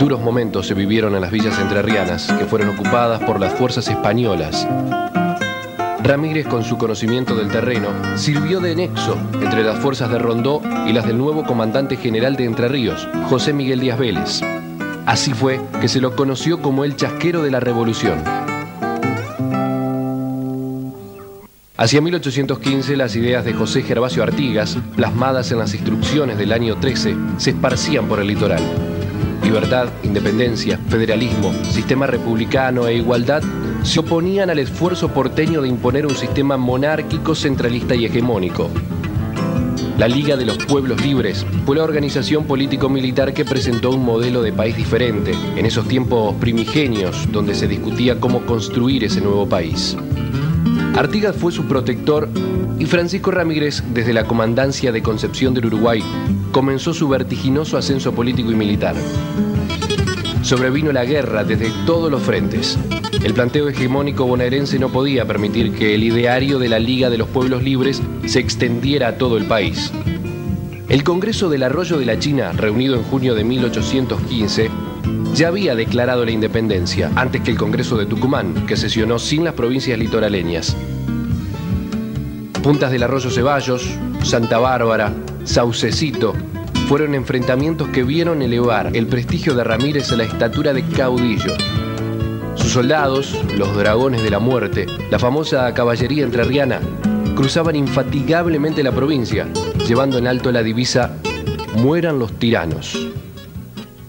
Duros 0.00 0.20
momentos 0.20 0.66
se 0.66 0.74
vivieron 0.74 1.14
en 1.14 1.20
las 1.20 1.30
villas 1.30 1.56
entrerrianas, 1.60 2.26
que 2.26 2.44
fueron 2.44 2.70
ocupadas 2.70 3.22
por 3.22 3.38
las 3.38 3.54
fuerzas 3.54 3.86
españolas. 3.86 4.66
Ramírez, 6.02 6.48
con 6.48 6.64
su 6.64 6.76
conocimiento 6.76 7.36
del 7.36 7.52
terreno, 7.52 7.90
sirvió 8.16 8.58
de 8.58 8.74
nexo 8.74 9.16
entre 9.34 9.62
las 9.62 9.78
fuerzas 9.78 10.10
de 10.10 10.18
Rondó 10.18 10.60
y 10.84 10.92
las 10.92 11.06
del 11.06 11.18
nuevo 11.18 11.44
comandante 11.44 11.96
general 11.96 12.34
de 12.34 12.46
Entre 12.46 12.66
Ríos, 12.66 13.08
José 13.28 13.52
Miguel 13.52 13.78
Díaz 13.78 13.98
Vélez. 14.00 14.40
Así 15.06 15.34
fue 15.34 15.60
que 15.80 15.86
se 15.86 16.00
lo 16.00 16.16
conoció 16.16 16.60
como 16.60 16.82
el 16.82 16.96
chasquero 16.96 17.44
de 17.44 17.52
la 17.52 17.60
revolución. 17.60 18.37
Hacia 21.80 22.00
1815 22.00 22.96
las 22.96 23.14
ideas 23.14 23.44
de 23.44 23.52
José 23.54 23.82
Gervasio 23.82 24.24
Artigas, 24.24 24.76
plasmadas 24.96 25.52
en 25.52 25.60
las 25.60 25.74
instrucciones 25.74 26.36
del 26.36 26.52
año 26.52 26.76
13, 26.80 27.14
se 27.36 27.50
esparcían 27.50 28.08
por 28.08 28.18
el 28.18 28.26
litoral. 28.26 28.60
Libertad, 29.44 29.86
independencia, 30.02 30.76
federalismo, 30.88 31.52
sistema 31.62 32.08
republicano 32.08 32.88
e 32.88 32.96
igualdad 32.96 33.44
se 33.84 34.00
oponían 34.00 34.50
al 34.50 34.58
esfuerzo 34.58 35.14
porteño 35.14 35.62
de 35.62 35.68
imponer 35.68 36.04
un 36.04 36.16
sistema 36.16 36.56
monárquico, 36.56 37.36
centralista 37.36 37.94
y 37.94 38.06
hegemónico. 38.06 38.70
La 39.98 40.08
Liga 40.08 40.36
de 40.36 40.46
los 40.46 40.58
Pueblos 40.58 41.00
Libres 41.00 41.46
fue 41.64 41.76
la 41.76 41.84
organización 41.84 42.44
político-militar 42.44 43.32
que 43.32 43.44
presentó 43.44 43.90
un 43.90 44.04
modelo 44.04 44.42
de 44.42 44.52
país 44.52 44.76
diferente 44.76 45.32
en 45.54 45.64
esos 45.64 45.86
tiempos 45.86 46.34
primigenios 46.40 47.30
donde 47.30 47.54
se 47.54 47.68
discutía 47.68 48.18
cómo 48.18 48.44
construir 48.46 49.04
ese 49.04 49.20
nuevo 49.20 49.48
país. 49.48 49.96
Artigas 50.98 51.36
fue 51.36 51.52
su 51.52 51.64
protector 51.66 52.28
y 52.76 52.84
Francisco 52.86 53.30
Ramírez, 53.30 53.84
desde 53.94 54.12
la 54.12 54.24
comandancia 54.24 54.90
de 54.90 55.00
Concepción 55.00 55.54
del 55.54 55.66
Uruguay, 55.66 56.02
comenzó 56.50 56.92
su 56.92 57.08
vertiginoso 57.08 57.78
ascenso 57.78 58.12
político 58.12 58.50
y 58.50 58.56
militar. 58.56 58.96
Sobrevino 60.42 60.90
la 60.90 61.04
guerra 61.04 61.44
desde 61.44 61.70
todos 61.86 62.10
los 62.10 62.20
frentes. 62.20 62.76
El 63.22 63.32
planteo 63.32 63.68
hegemónico 63.68 64.26
bonaerense 64.26 64.80
no 64.80 64.88
podía 64.88 65.24
permitir 65.24 65.72
que 65.72 65.94
el 65.94 66.02
ideario 66.02 66.58
de 66.58 66.68
la 66.68 66.80
Liga 66.80 67.10
de 67.10 67.18
los 67.18 67.28
Pueblos 67.28 67.62
Libres 67.62 68.02
se 68.26 68.40
extendiera 68.40 69.06
a 69.06 69.18
todo 69.18 69.36
el 69.36 69.44
país. 69.44 69.92
El 70.88 71.04
Congreso 71.04 71.48
del 71.48 71.62
Arroyo 71.62 71.98
de 71.98 72.06
la 72.06 72.18
China, 72.18 72.50
reunido 72.50 72.96
en 72.96 73.04
junio 73.04 73.36
de 73.36 73.44
1815, 73.44 74.68
ya 75.34 75.48
había 75.48 75.74
declarado 75.74 76.24
la 76.24 76.30
independencia 76.30 77.10
antes 77.14 77.42
que 77.42 77.50
el 77.50 77.56
Congreso 77.56 77.96
de 77.96 78.06
Tucumán, 78.06 78.66
que 78.66 78.76
sesionó 78.76 79.18
sin 79.18 79.44
las 79.44 79.54
provincias 79.54 79.98
litoraleñas. 79.98 80.76
Puntas 82.62 82.90
del 82.90 83.02
Arroyo 83.02 83.30
Ceballos, 83.30 83.88
Santa 84.22 84.58
Bárbara, 84.58 85.12
Saucecito, 85.44 86.34
fueron 86.88 87.14
enfrentamientos 87.14 87.88
que 87.88 88.02
vieron 88.02 88.42
elevar 88.42 88.96
el 88.96 89.06
prestigio 89.06 89.54
de 89.54 89.64
Ramírez 89.64 90.10
a 90.12 90.16
la 90.16 90.24
estatura 90.24 90.72
de 90.72 90.82
caudillo. 90.84 91.54
Sus 92.54 92.72
soldados, 92.72 93.38
los 93.56 93.76
dragones 93.76 94.22
de 94.22 94.30
la 94.30 94.38
muerte, 94.38 94.86
la 95.10 95.18
famosa 95.18 95.72
caballería 95.74 96.24
entrerriana, 96.24 96.80
cruzaban 97.36 97.76
infatigablemente 97.76 98.82
la 98.82 98.92
provincia, 98.92 99.46
llevando 99.86 100.18
en 100.18 100.26
alto 100.26 100.50
la 100.50 100.62
divisa 100.62 101.12
Mueran 101.76 102.18
los 102.18 102.32
tiranos. 102.32 103.08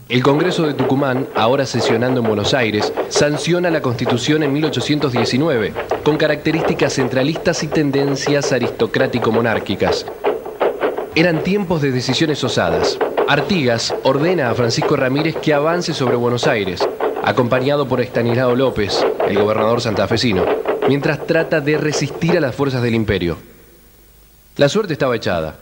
El 0.10 0.24
Congreso 0.24 0.66
de 0.66 0.74
Tucumán, 0.74 1.28
ahora 1.36 1.68
sesionando 1.68 2.22
en 2.22 2.26
Buenos 2.26 2.56
Aires, 2.56 2.92
sanciona 3.10 3.70
la 3.70 3.84
Constitución 3.84 4.42
en 4.42 4.52
1819, 4.54 5.72
con 6.04 6.18
características 6.18 6.94
centralistas 6.94 7.62
y 7.62 7.68
tendencias 7.68 8.52
aristocrático-monárquicas. 8.52 10.08
Eran 11.14 11.44
tiempos 11.44 11.84
de 11.84 11.92
decisiones 11.92 12.44
osadas. 12.44 12.98
Artigas 13.28 13.94
ordena 14.02 14.50
a 14.50 14.56
Francisco 14.56 14.96
Ramírez 14.96 15.36
que 15.36 15.54
avance 15.54 15.94
sobre 15.94 16.16
Buenos 16.16 16.48
Aires, 16.48 16.82
acompañado 17.24 17.88
por 17.88 18.02
Estanislao 18.02 18.56
López, 18.56 19.06
el 19.28 19.38
gobernador 19.38 19.80
santafesino, 19.80 20.44
mientras 20.88 21.28
trata 21.28 21.62
de 21.62 21.78
resistir 21.78 22.36
a 22.36 22.42
las 22.42 22.56
fuerzas 22.56 22.82
del 22.82 22.96
imperio. 22.96 23.38
La 24.58 24.70
suerte 24.70 24.94
estaba 24.94 25.16
echada. 25.16 25.56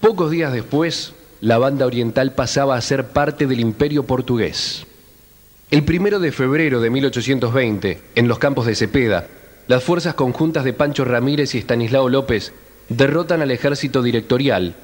Pocos 0.00 0.32
días 0.32 0.52
después, 0.52 1.14
la 1.40 1.58
banda 1.58 1.86
oriental 1.86 2.32
pasaba 2.32 2.76
a 2.76 2.80
ser 2.80 3.08
parte 3.08 3.46
del 3.46 3.60
imperio 3.60 4.04
portugués. 4.04 4.86
El 5.70 5.84
primero 5.84 6.18
de 6.18 6.32
febrero 6.32 6.80
de 6.80 6.90
1820, 6.90 8.00
en 8.14 8.28
los 8.28 8.38
campos 8.38 8.66
de 8.66 8.74
Cepeda, 8.74 9.26
las 9.68 9.84
fuerzas 9.84 10.14
conjuntas 10.14 10.64
de 10.64 10.72
Pancho 10.72 11.04
Ramírez 11.04 11.54
y 11.54 11.58
Estanislao 11.58 12.08
López 12.08 12.52
derrotan 12.88 13.40
al 13.40 13.52
ejército 13.52 14.02
directorial, 14.02 14.74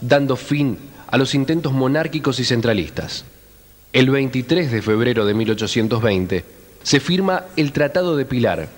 dando 0.00 0.36
fin 0.36 0.78
a 1.06 1.16
los 1.16 1.34
intentos 1.34 1.72
monárquicos 1.72 2.40
y 2.40 2.44
centralistas. 2.44 3.24
El 3.92 4.10
23 4.10 4.72
de 4.72 4.82
febrero 4.82 5.26
de 5.26 5.34
1820 5.34 6.44
se 6.82 7.00
firma 7.00 7.44
el 7.56 7.72
Tratado 7.72 8.16
de 8.16 8.24
Pilar, 8.24 8.68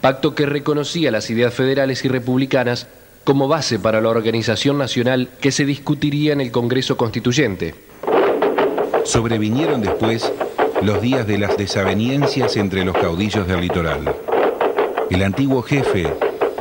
pacto 0.00 0.34
que 0.34 0.46
reconocía 0.46 1.10
las 1.10 1.28
ideas 1.28 1.52
federales 1.52 2.04
y 2.04 2.08
republicanas 2.08 2.86
como 3.24 3.48
base 3.48 3.78
para 3.78 4.00
la 4.00 4.08
organización 4.08 4.78
nacional 4.78 5.30
que 5.40 5.52
se 5.52 5.64
discutiría 5.64 6.32
en 6.32 6.40
el 6.40 6.50
Congreso 6.50 6.96
Constituyente. 6.96 7.74
Sobrevinieron 9.04 9.80
después 9.80 10.32
los 10.82 11.00
días 11.00 11.26
de 11.26 11.38
las 11.38 11.56
desaveniencias 11.56 12.56
entre 12.56 12.84
los 12.84 12.96
caudillos 12.96 13.46
del 13.46 13.60
litoral. 13.60 14.14
El 15.10 15.22
antiguo 15.22 15.62
jefe, 15.62 16.06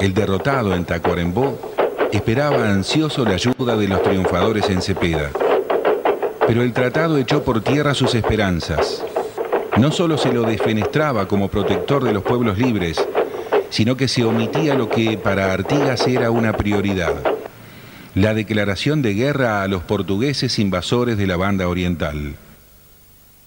el 0.02 0.14
derrotado 0.14 0.74
en 0.74 0.86
Tacuarembó, 0.86 1.58
esperaba 2.12 2.70
ansioso 2.70 3.24
la 3.24 3.36
ayuda 3.36 3.78
de 3.78 3.88
los 3.88 4.02
triunfadores 4.02 4.70
en 4.70 4.82
Cepeda. 4.82 5.32
Pero 6.48 6.64
el 6.64 6.74
tratado 6.74 7.18
echó 7.18 7.44
por 7.44 7.62
tierra 7.62 7.94
sus 7.94 8.16
esperanzas. 8.16 9.06
No 9.78 9.92
solo 9.92 10.18
se 10.18 10.34
lo 10.34 10.44
defenestraba 10.44 11.28
como 11.28 11.48
protector 11.48 12.04
de 12.04 12.12
los 12.12 12.24
pueblos 12.24 12.58
libres, 12.58 13.08
sino 13.70 13.98
que 13.98 14.08
se 14.08 14.24
omitía 14.24 14.76
lo 14.76 14.90
que 14.90 15.18
para 15.18 15.54
Artigas 15.54 16.08
era 16.08 16.32
una 16.32 16.54
prioridad, 16.54 17.14
la 18.16 18.34
declaración 18.34 19.02
de 19.02 19.14
guerra 19.14 19.64
a 19.64 19.68
los 19.68 19.84
portugueses 19.84 20.60
invasores 20.60 21.18
de 21.18 21.28
la 21.28 21.38
banda 21.38 21.68
oriental. 21.68 22.36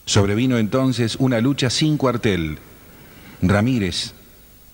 Sobrevino 0.04 0.58
entonces 0.58 1.16
una 1.18 1.40
lucha 1.40 1.70
sin 1.70 1.96
cuartel. 1.96 2.58
Ramírez, 3.40 4.14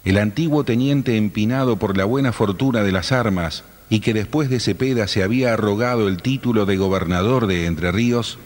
el 0.05 0.19
antiguo 0.19 0.65
teniente 0.65 1.17
empinado 1.17 1.77
por 1.77 1.97
la 1.97 2.05
buena 2.05 2.33
fortuna 2.33 2.83
de 2.83 2.93
las 2.93 3.13
armas 3.13 3.65
y 3.91 4.01
que 4.01 4.15
después 4.15 4.51
de 4.51 4.61
Cepeda 4.61 5.09
se 5.09 5.23
había 5.23 5.55
arrogado 5.55 6.09
el 6.09 6.23
título 6.23 6.67
de 6.67 6.77
gobernador 6.77 7.47
de 7.47 7.67
Entre 7.67 7.91
Ríos, 7.93 8.39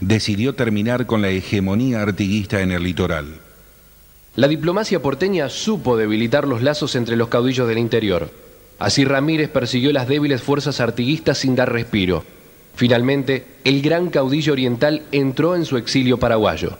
decidió 0.00 0.54
terminar 0.54 1.06
con 1.06 1.22
la 1.22 1.30
hegemonía 1.30 2.02
artiguista 2.02 2.60
en 2.60 2.72
el 2.72 2.82
litoral. 2.82 3.40
La 4.36 4.48
diplomacia 4.48 5.00
porteña 5.00 5.48
supo 5.48 5.96
debilitar 5.96 6.48
los 6.48 6.60
lazos 6.60 6.96
entre 6.96 7.14
los 7.14 7.28
caudillos 7.28 7.68
del 7.68 7.78
interior. 7.78 8.30
Así 8.80 9.04
Ramírez 9.04 9.48
persiguió 9.48 9.92
las 9.92 10.08
débiles 10.08 10.42
fuerzas 10.42 10.80
artiguistas 10.80 11.38
sin 11.38 11.54
dar 11.54 11.72
respiro. 11.72 12.24
Finalmente, 12.74 13.46
el 13.62 13.80
gran 13.80 14.10
caudillo 14.10 14.52
oriental 14.52 15.04
entró 15.12 15.54
en 15.54 15.64
su 15.64 15.76
exilio 15.76 16.18
paraguayo. 16.18 16.76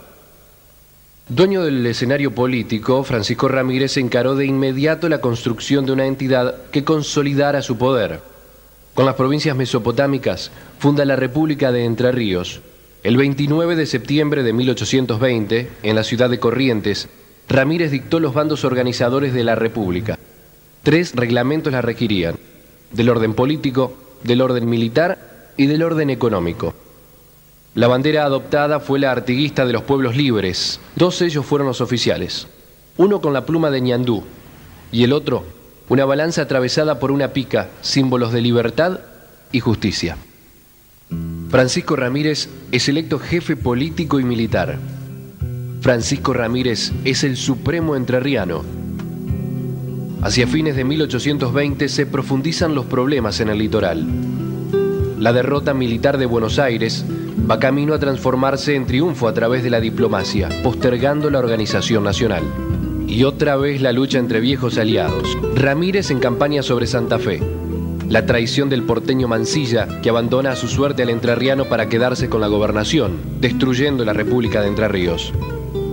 Dueño 1.29 1.63
del 1.63 1.85
escenario 1.85 2.35
político, 2.35 3.05
Francisco 3.05 3.47
Ramírez 3.47 3.95
encaró 3.95 4.35
de 4.35 4.45
inmediato 4.45 5.07
la 5.07 5.21
construcción 5.21 5.85
de 5.85 5.93
una 5.93 6.07
entidad 6.07 6.55
que 6.71 6.83
consolidara 6.83 7.61
su 7.61 7.77
poder. 7.77 8.19
Con 8.93 9.05
las 9.05 9.15
provincias 9.15 9.55
mesopotámicas, 9.55 10.51
funda 10.77 11.05
la 11.05 11.15
República 11.15 11.71
de 11.71 11.85
Entre 11.85 12.11
Ríos. 12.11 12.59
El 13.01 13.15
29 13.15 13.77
de 13.77 13.85
septiembre 13.85 14.43
de 14.43 14.51
1820, 14.51 15.69
en 15.83 15.95
la 15.95 16.03
ciudad 16.03 16.29
de 16.29 16.39
Corrientes, 16.39 17.07
Ramírez 17.47 17.91
dictó 17.91 18.19
los 18.19 18.33
bandos 18.33 18.63
organizadores 18.65 19.33
de 19.33 19.43
la 19.43 19.55
República. 19.55 20.17
Tres 20.83 21.15
reglamentos 21.15 21.73
la 21.73 21.81
requerían, 21.81 22.35
del 22.91 23.09
orden 23.09 23.33
político, 23.33 23.93
del 24.23 24.41
orden 24.41 24.69
militar 24.69 25.53
y 25.57 25.67
del 25.67 25.83
orden 25.83 26.09
económico. 26.09 26.73
La 27.75 27.87
bandera 27.87 28.23
adoptada 28.23 28.79
fue 28.79 28.99
la 28.99 29.11
artiguista 29.11 29.65
de 29.65 29.73
los 29.73 29.83
pueblos 29.83 30.15
libres. 30.15 30.79
Dos 30.95 31.21
ellos 31.21 31.45
fueron 31.45 31.67
los 31.67 31.81
oficiales. 31.81 32.47
Uno 32.97 33.19
con 33.19 33.33
la 33.33 33.45
pluma 33.45 33.69
de 33.69 33.81
ñandú 33.81 34.23
y 34.91 35.03
el 35.03 35.11
otro 35.11 35.43
una 35.89 36.05
balanza 36.05 36.41
atravesada 36.41 36.99
por 36.99 37.11
una 37.11 37.29
pica, 37.33 37.69
símbolos 37.81 38.31
de 38.31 38.41
libertad 38.41 38.99
y 39.51 39.59
justicia. 39.59 40.17
Francisco 41.49 41.95
Ramírez 41.95 42.49
es 42.71 42.89
electo 42.89 43.19
jefe 43.19 43.55
político 43.55 44.19
y 44.19 44.23
militar. 44.23 44.79
Francisco 45.85 46.33
Ramírez 46.33 46.93
es 47.03 47.23
el 47.23 47.37
supremo 47.37 47.95
entrerriano. 47.95 48.63
Hacia 50.23 50.47
fines 50.47 50.75
de 50.75 50.83
1820 50.83 51.89
se 51.89 52.07
profundizan 52.07 52.73
los 52.73 52.87
problemas 52.87 53.39
en 53.39 53.49
el 53.49 53.59
litoral. 53.59 54.03
La 55.19 55.31
derrota 55.31 55.75
militar 55.75 56.17
de 56.17 56.25
Buenos 56.25 56.57
Aires 56.57 57.05
va 57.47 57.59
camino 57.59 57.93
a 57.93 57.99
transformarse 57.99 58.73
en 58.73 58.87
triunfo 58.87 59.27
a 59.27 59.35
través 59.35 59.63
de 59.63 59.69
la 59.69 59.79
diplomacia, 59.79 60.49
postergando 60.63 61.29
la 61.29 61.37
organización 61.37 62.03
nacional. 62.03 62.41
Y 63.07 63.23
otra 63.23 63.55
vez 63.55 63.79
la 63.79 63.91
lucha 63.91 64.17
entre 64.17 64.39
viejos 64.39 64.79
aliados. 64.79 65.37
Ramírez 65.53 66.09
en 66.09 66.17
campaña 66.17 66.63
sobre 66.63 66.87
Santa 66.87 67.19
Fe. 67.19 67.43
La 68.09 68.25
traición 68.25 68.69
del 68.69 68.81
porteño 68.81 69.27
Mansilla, 69.27 70.01
que 70.01 70.09
abandona 70.09 70.53
a 70.53 70.55
su 70.55 70.67
suerte 70.67 71.03
al 71.03 71.11
entrerriano 71.11 71.65
para 71.65 71.89
quedarse 71.89 72.27
con 72.27 72.41
la 72.41 72.47
gobernación, 72.47 73.19
destruyendo 73.39 74.03
la 74.03 74.13
República 74.13 74.61
de 74.61 74.69
Entre 74.69 74.87
Ríos. 74.87 75.31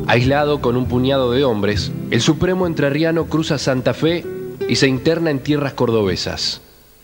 Aislado 0.07 0.61
con 0.61 0.77
un 0.77 0.87
puñado 0.87 1.31
de 1.31 1.45
hombres, 1.45 1.93
el 2.11 2.21
supremo 2.21 2.67
entrerriano 2.67 3.27
cruza 3.27 3.59
Santa 3.59 3.95
Fe 3.95 4.25
y 4.69 4.77
se 4.77 4.89
interna 4.89 5.31
en 5.31 5.41
tierras 5.41 5.75
cordobesas. 5.75 6.61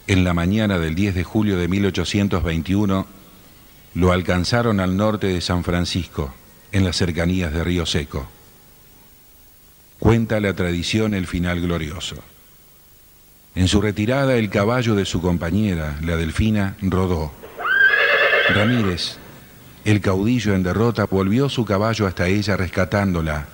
En 0.07 0.25
la 0.25 0.35
mañana 0.35 0.79
del 0.79 0.95
10 0.95 1.15
de 1.15 1.25
julio 1.25 1.59
de 1.59 1.69
1821, 1.69 3.07
lo 3.95 4.13
alcanzaron 4.13 4.81
al 4.81 4.97
norte 4.97 5.29
de 5.29 5.41
San 5.41 5.65
Francisco, 5.65 6.35
en 6.73 6.85
las 6.85 6.97
cercanías 6.97 7.53
de 7.53 7.65
Río 7.65 7.87
Seco. 7.87 8.27
Cuenta 9.99 10.41
la 10.41 10.55
tradición 10.55 11.15
el 11.15 11.27
final 11.27 11.61
glorioso. 11.61 12.17
En 13.55 13.69
su 13.69 13.81
retirada, 13.81 14.37
el 14.37 14.51
caballo 14.51 14.95
de 14.95 15.05
su 15.05 15.21
compañera, 15.21 15.99
la 16.03 16.17
delfina, 16.17 16.77
rodó. 16.81 17.33
Ramírez, 18.55 19.19
el 19.91 20.03
caudillo 20.03 20.55
en 20.55 20.63
derrota 20.63 21.07
volvió 21.07 21.49
su 21.49 21.65
caballo 21.65 22.07
hasta 22.07 22.27
ella 22.27 22.59
rescatándola, 22.59 23.47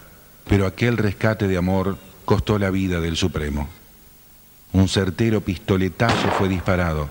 pero 0.49 0.67
aquel 0.67 0.97
rescate 0.97 1.47
de 1.47 1.57
amor 1.57 1.97
costó 2.25 2.59
la 2.59 2.71
vida 2.71 3.01
del 3.01 3.17
Supremo. 3.17 3.69
Un 4.73 4.89
certero 4.89 5.43
pistoletazo 5.43 6.29
fue 6.37 6.49
disparado. 6.49 7.09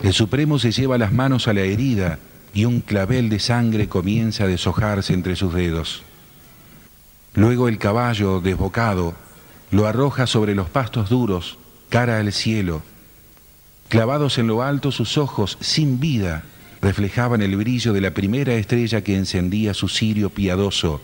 El 0.00 0.12
Supremo 0.12 0.58
se 0.58 0.70
lleva 0.70 0.98
las 0.98 1.14
manos 1.14 1.48
a 1.48 1.54
la 1.54 1.62
herida 1.62 2.18
y 2.52 2.66
un 2.66 2.82
clavel 2.82 3.30
de 3.30 3.38
sangre 3.38 3.88
comienza 3.88 4.44
a 4.44 4.48
deshojarse 4.48 5.14
entre 5.14 5.34
sus 5.34 5.54
dedos. 5.54 6.02
Luego 7.32 7.68
el 7.68 7.78
caballo, 7.78 8.42
desbocado, 8.42 9.14
lo 9.70 9.86
arroja 9.86 10.26
sobre 10.26 10.54
los 10.54 10.68
pastos 10.68 11.08
duros, 11.08 11.56
cara 11.88 12.18
al 12.18 12.34
cielo. 12.34 12.82
Clavados 13.88 14.36
en 14.36 14.46
lo 14.46 14.62
alto 14.62 14.92
sus 14.92 15.16
ojos, 15.16 15.56
sin 15.62 16.00
vida, 16.00 16.44
reflejaban 16.84 17.40
el 17.40 17.56
brillo 17.56 17.94
de 17.94 18.02
la 18.02 18.10
primera 18.10 18.52
estrella 18.52 19.00
que 19.00 19.16
encendía 19.16 19.72
su 19.72 19.88
cirio 19.88 20.28
piadoso 20.28 21.00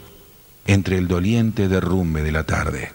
entre 0.66 0.98
el 0.98 1.08
doliente 1.08 1.68
derrumbe 1.68 2.22
de 2.22 2.32
la 2.32 2.44
tarde. 2.44 2.92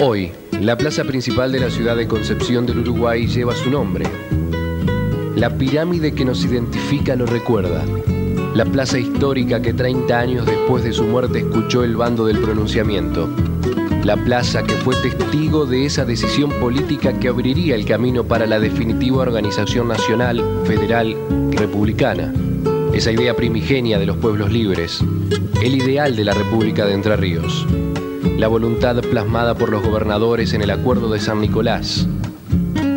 Hoy, 0.00 0.30
la 0.60 0.76
plaza 0.76 1.04
principal 1.04 1.52
de 1.52 1.60
la 1.60 1.70
ciudad 1.70 1.96
de 1.96 2.06
Concepción 2.06 2.66
del 2.66 2.80
Uruguay 2.80 3.26
lleva 3.26 3.56
su 3.56 3.70
nombre. 3.70 4.04
La 5.36 5.56
pirámide 5.56 6.12
que 6.12 6.26
nos 6.26 6.44
identifica 6.44 7.16
lo 7.16 7.24
recuerda. 7.24 7.82
La 8.54 8.66
plaza 8.66 8.98
histórica 8.98 9.62
que 9.62 9.72
30 9.72 10.18
años 10.18 10.44
después 10.44 10.84
de 10.84 10.92
su 10.92 11.04
muerte 11.04 11.38
escuchó 11.38 11.82
el 11.82 11.96
bando 11.96 12.26
del 12.26 12.40
pronunciamiento 12.40 13.34
la 14.04 14.18
plaza 14.18 14.62
que 14.62 14.74
fue 14.74 14.94
testigo 14.96 15.64
de 15.64 15.86
esa 15.86 16.04
decisión 16.04 16.50
política 16.60 17.18
que 17.18 17.28
abriría 17.28 17.74
el 17.74 17.86
camino 17.86 18.22
para 18.24 18.46
la 18.46 18.60
definitiva 18.60 19.22
organización 19.22 19.88
nacional, 19.88 20.44
federal, 20.66 21.16
republicana. 21.52 22.30
Esa 22.92 23.12
idea 23.12 23.34
primigenia 23.34 23.98
de 23.98 24.04
los 24.04 24.18
pueblos 24.18 24.52
libres, 24.52 25.02
el 25.62 25.76
ideal 25.76 26.16
de 26.16 26.24
la 26.24 26.34
República 26.34 26.84
de 26.84 26.92
Entre 26.92 27.16
Ríos, 27.16 27.66
la 28.36 28.46
voluntad 28.46 29.00
plasmada 29.00 29.54
por 29.54 29.70
los 29.70 29.82
gobernadores 29.82 30.52
en 30.52 30.60
el 30.60 30.70
Acuerdo 30.70 31.10
de 31.10 31.18
San 31.18 31.40
Nicolás, 31.40 32.06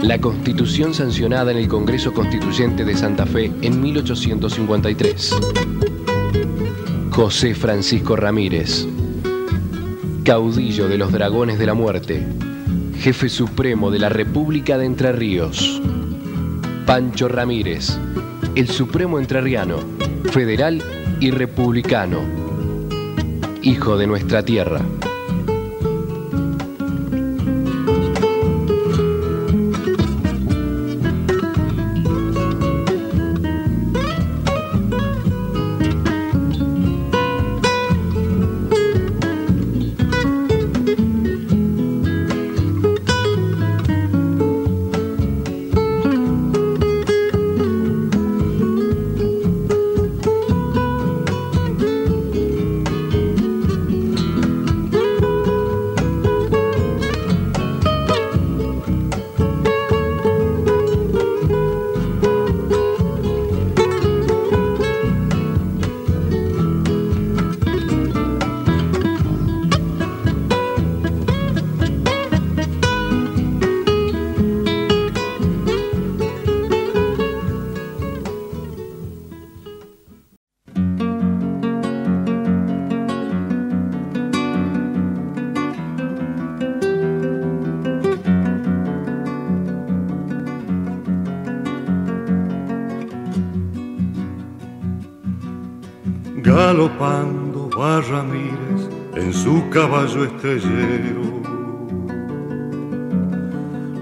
la 0.01 0.19
constitución 0.19 0.93
sancionada 0.93 1.51
en 1.51 1.57
el 1.57 1.69
Congreso 1.69 2.13
Constituyente 2.13 2.83
de 2.83 2.97
Santa 2.97 3.25
Fe 3.25 3.49
en 3.61 3.81
1853. 3.81 5.35
José 7.11 7.55
Francisco 7.55 8.17
Ramírez, 8.17 8.87
caudillo 10.27 10.89
de 10.89 10.97
los 10.97 11.13
dragones 11.13 11.57
de 11.57 11.65
la 11.65 11.73
muerte, 11.73 12.27
jefe 12.99 13.29
supremo 13.29 13.91
de 13.91 13.99
la 13.99 14.09
República 14.09 14.77
de 14.77 14.85
Entre 14.85 15.13
Ríos. 15.13 15.81
Pancho 16.85 17.29
Ramírez, 17.29 17.97
el 18.53 18.67
supremo 18.67 19.19
entrerriano, 19.19 19.77
federal 20.33 20.83
y 21.21 21.31
republicano, 21.31 22.19
hijo 23.61 23.97
de 23.97 24.07
nuestra 24.07 24.43
tierra. 24.43 24.81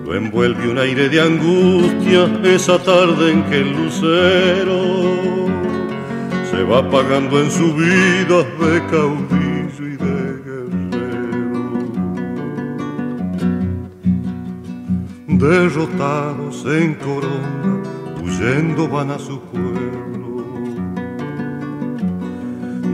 Lo 0.06 0.14
envuelve 0.14 0.70
un 0.70 0.78
aire 0.78 1.10
de 1.10 1.20
angustia 1.20 2.30
esa 2.44 2.78
tarde 2.78 3.32
en 3.32 3.44
que 3.46 3.62
el 3.62 3.72
lucero 3.72 4.80
se 6.52 6.64
va 6.64 6.80
apagando 6.80 7.42
en 7.42 7.50
su 7.50 7.74
vida 7.74 8.44
de 8.62 8.86
caudillo 8.92 9.88
y 9.88 9.98
de 9.98 10.44
guerrero. 10.46 11.64
Derrotados 15.28 16.64
en 16.68 16.94
corona, 16.94 17.82
huyendo 18.22 18.88
van 18.88 19.10
a 19.10 19.18
su 19.18 19.40
pueblo. 19.40 19.75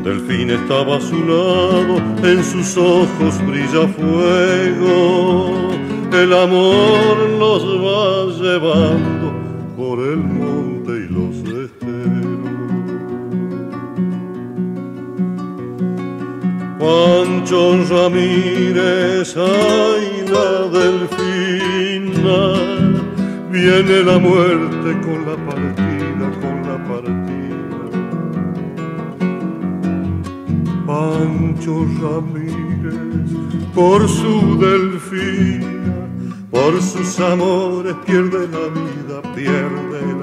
Delfín 0.04 0.50
estaba 0.50 0.98
a 0.98 1.02
su 1.02 1.16
lado, 1.16 1.98
en 2.24 2.44
sus 2.44 2.76
ojos 2.76 3.40
brilla 3.46 3.88
fuego. 3.88 5.70
El 6.12 6.34
amor 6.34 7.30
los 7.40 7.64
va 7.64 8.26
llevando 8.42 9.32
por 9.78 10.00
el 10.00 10.18
monte 10.18 10.92
y 10.92 11.08
los 11.14 11.36
esteros. 11.38 12.42
Pancho 16.80 17.62
Ramírez, 17.90 19.38
ay 19.38 20.26
la 20.34 20.68
delfina, 20.80 22.40
viene 23.52 24.04
la 24.04 24.18
muerte 24.18 24.90
con 25.06 25.26
la 25.28 25.36
partida, 25.36 25.51
Pancho 31.62 31.86
Ramírez, 32.02 33.30
por 33.76 34.10
su 34.10 34.58
delfina, 34.58 36.08
por 36.50 36.82
sus 36.82 37.20
amores 37.20 37.96
pierde 38.04 38.48
la 38.48 38.68
vida, 38.70 39.22
pierde 39.36 40.02
la 40.20 40.21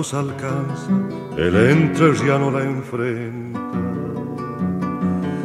los 0.00 0.14
alcanza, 0.14 0.92
el 1.36 1.54
entrerriano 1.54 2.50
la 2.50 2.62
enfrenta. 2.64 3.60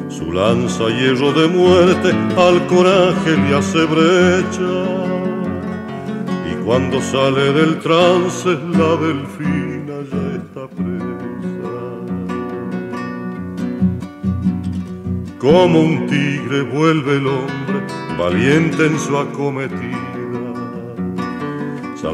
Su 0.07 0.31
lanza 0.31 0.87
hierro 0.97 1.33
de 1.33 1.45
muerte 1.49 2.09
al 2.47 2.65
coraje 2.67 3.31
le 3.35 3.53
hace 3.53 3.83
brecha. 3.83 4.75
Y 6.49 6.53
cuando 6.63 7.01
sale 7.01 7.51
del 7.51 7.79
trance, 7.79 8.49
la 8.79 8.91
delfina 9.05 9.95
ya 10.11 10.23
está 10.39 10.63
presa. 10.77 11.85
Como 15.37 15.81
un 15.81 16.07
tigre 16.07 16.61
vuelve 16.61 17.17
el 17.17 17.27
hombre, 17.27 17.79
valiente 18.17 18.85
en 18.85 18.97
su 18.99 19.17
acometida 19.17 20.04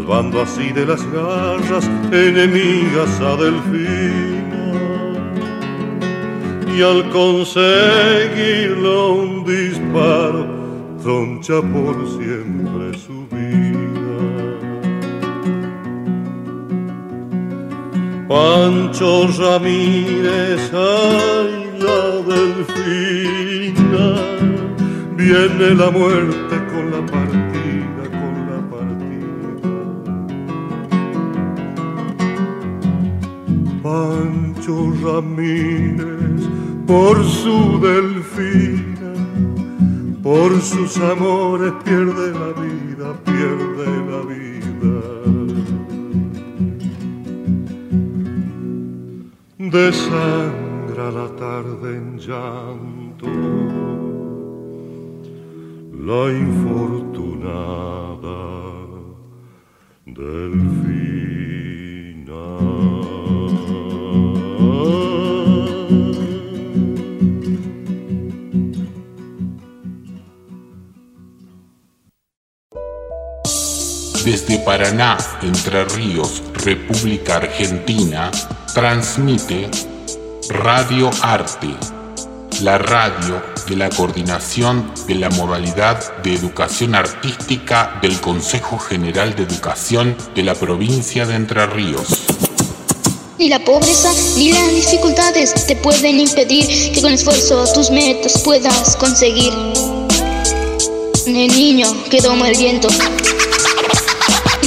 salvando 0.01 0.41
así 0.41 0.71
de 0.71 0.85
las 0.85 1.03
garras 1.11 1.89
enemigas 2.11 3.19
a 3.19 3.35
Delfina. 3.35 4.73
Y 6.75 6.81
al 6.81 7.07
conseguirlo 7.09 9.13
un 9.13 9.45
disparo, 9.45 10.47
troncha 11.03 11.61
por 11.61 11.95
siempre 12.17 12.97
su 12.97 13.27
vida. 13.29 14.25
Pancho 18.27 19.27
Ramírez, 19.37 20.71
ay 20.73 21.69
la 21.79 22.21
Delfina, 22.33 24.05
viene 25.15 25.75
la 25.75 25.91
muerte 25.91 26.60
Ramírez 35.03 36.41
por 36.87 37.23
su 37.23 37.79
delfina, 37.79 39.13
por 40.23 40.59
sus 40.61 40.97
amores 40.97 41.73
pierde 41.83 42.31
la 42.41 42.51
vida, 42.61 43.07
pierde 43.25 43.87
la 44.11 44.21
vida. 44.33 45.01
Desangra 49.57 51.11
la 51.11 51.27
tarde 51.35 51.97
en 51.97 52.17
llanto, 52.17 53.27
la 56.09 56.23
infortunada 56.45 57.71
delfina. 60.05 61.00
Desde 74.23 74.59
Paraná, 74.59 75.17
Entre 75.41 75.83
Ríos, 75.83 76.43
República 76.53 77.37
Argentina, 77.37 78.29
transmite 78.71 79.67
Radio 80.47 81.09
Arte, 81.23 81.69
la 82.61 82.77
radio 82.77 83.41
de 83.67 83.75
la 83.77 83.89
coordinación 83.89 84.93
de 85.07 85.15
la 85.15 85.31
modalidad 85.31 86.21
de 86.21 86.35
educación 86.35 86.93
artística 86.93 87.97
del 88.03 88.21
Consejo 88.21 88.77
General 88.77 89.35
de 89.35 89.41
Educación 89.41 90.15
de 90.35 90.43
la 90.43 90.53
provincia 90.53 91.25
de 91.25 91.33
Entre 91.33 91.65
Ríos. 91.65 92.25
Ni 93.39 93.49
la 93.49 93.65
pobreza 93.65 94.13
ni 94.37 94.51
las 94.51 94.69
dificultades 94.69 95.65
te 95.65 95.75
pueden 95.77 96.19
impedir 96.19 96.91
que 96.93 97.01
con 97.01 97.11
esfuerzo 97.11 97.65
tus 97.73 97.89
metas 97.89 98.37
puedas 98.43 98.95
conseguir. 98.97 99.51
El 101.25 101.47
niño 101.47 101.87
que 102.11 102.21
doma 102.21 102.49
el 102.49 102.57
viento. 102.57 102.87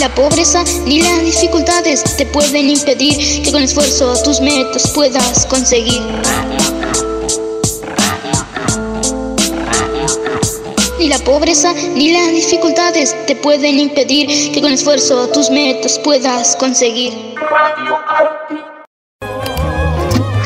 La 0.04 0.14
pobreza 0.14 0.62
ni 0.84 1.00
las 1.00 1.22
dificultades 1.22 2.04
te 2.18 2.26
pueden 2.26 2.68
impedir 2.68 3.42
que 3.42 3.50
con 3.50 3.62
esfuerzo 3.62 4.12
tus 4.22 4.38
metas 4.38 4.90
puedas 4.90 5.46
conseguir. 5.46 6.02
Ni 10.98 11.08
la 11.08 11.18
pobreza 11.20 11.72
ni 11.72 12.12
las 12.12 12.30
dificultades 12.32 13.16
te 13.26 13.34
pueden 13.34 13.80
impedir 13.80 14.52
que 14.52 14.60
con 14.60 14.74
esfuerzo 14.74 15.26
tus 15.28 15.48
metas 15.48 15.98
puedas 15.98 16.54
conseguir. 16.56 17.14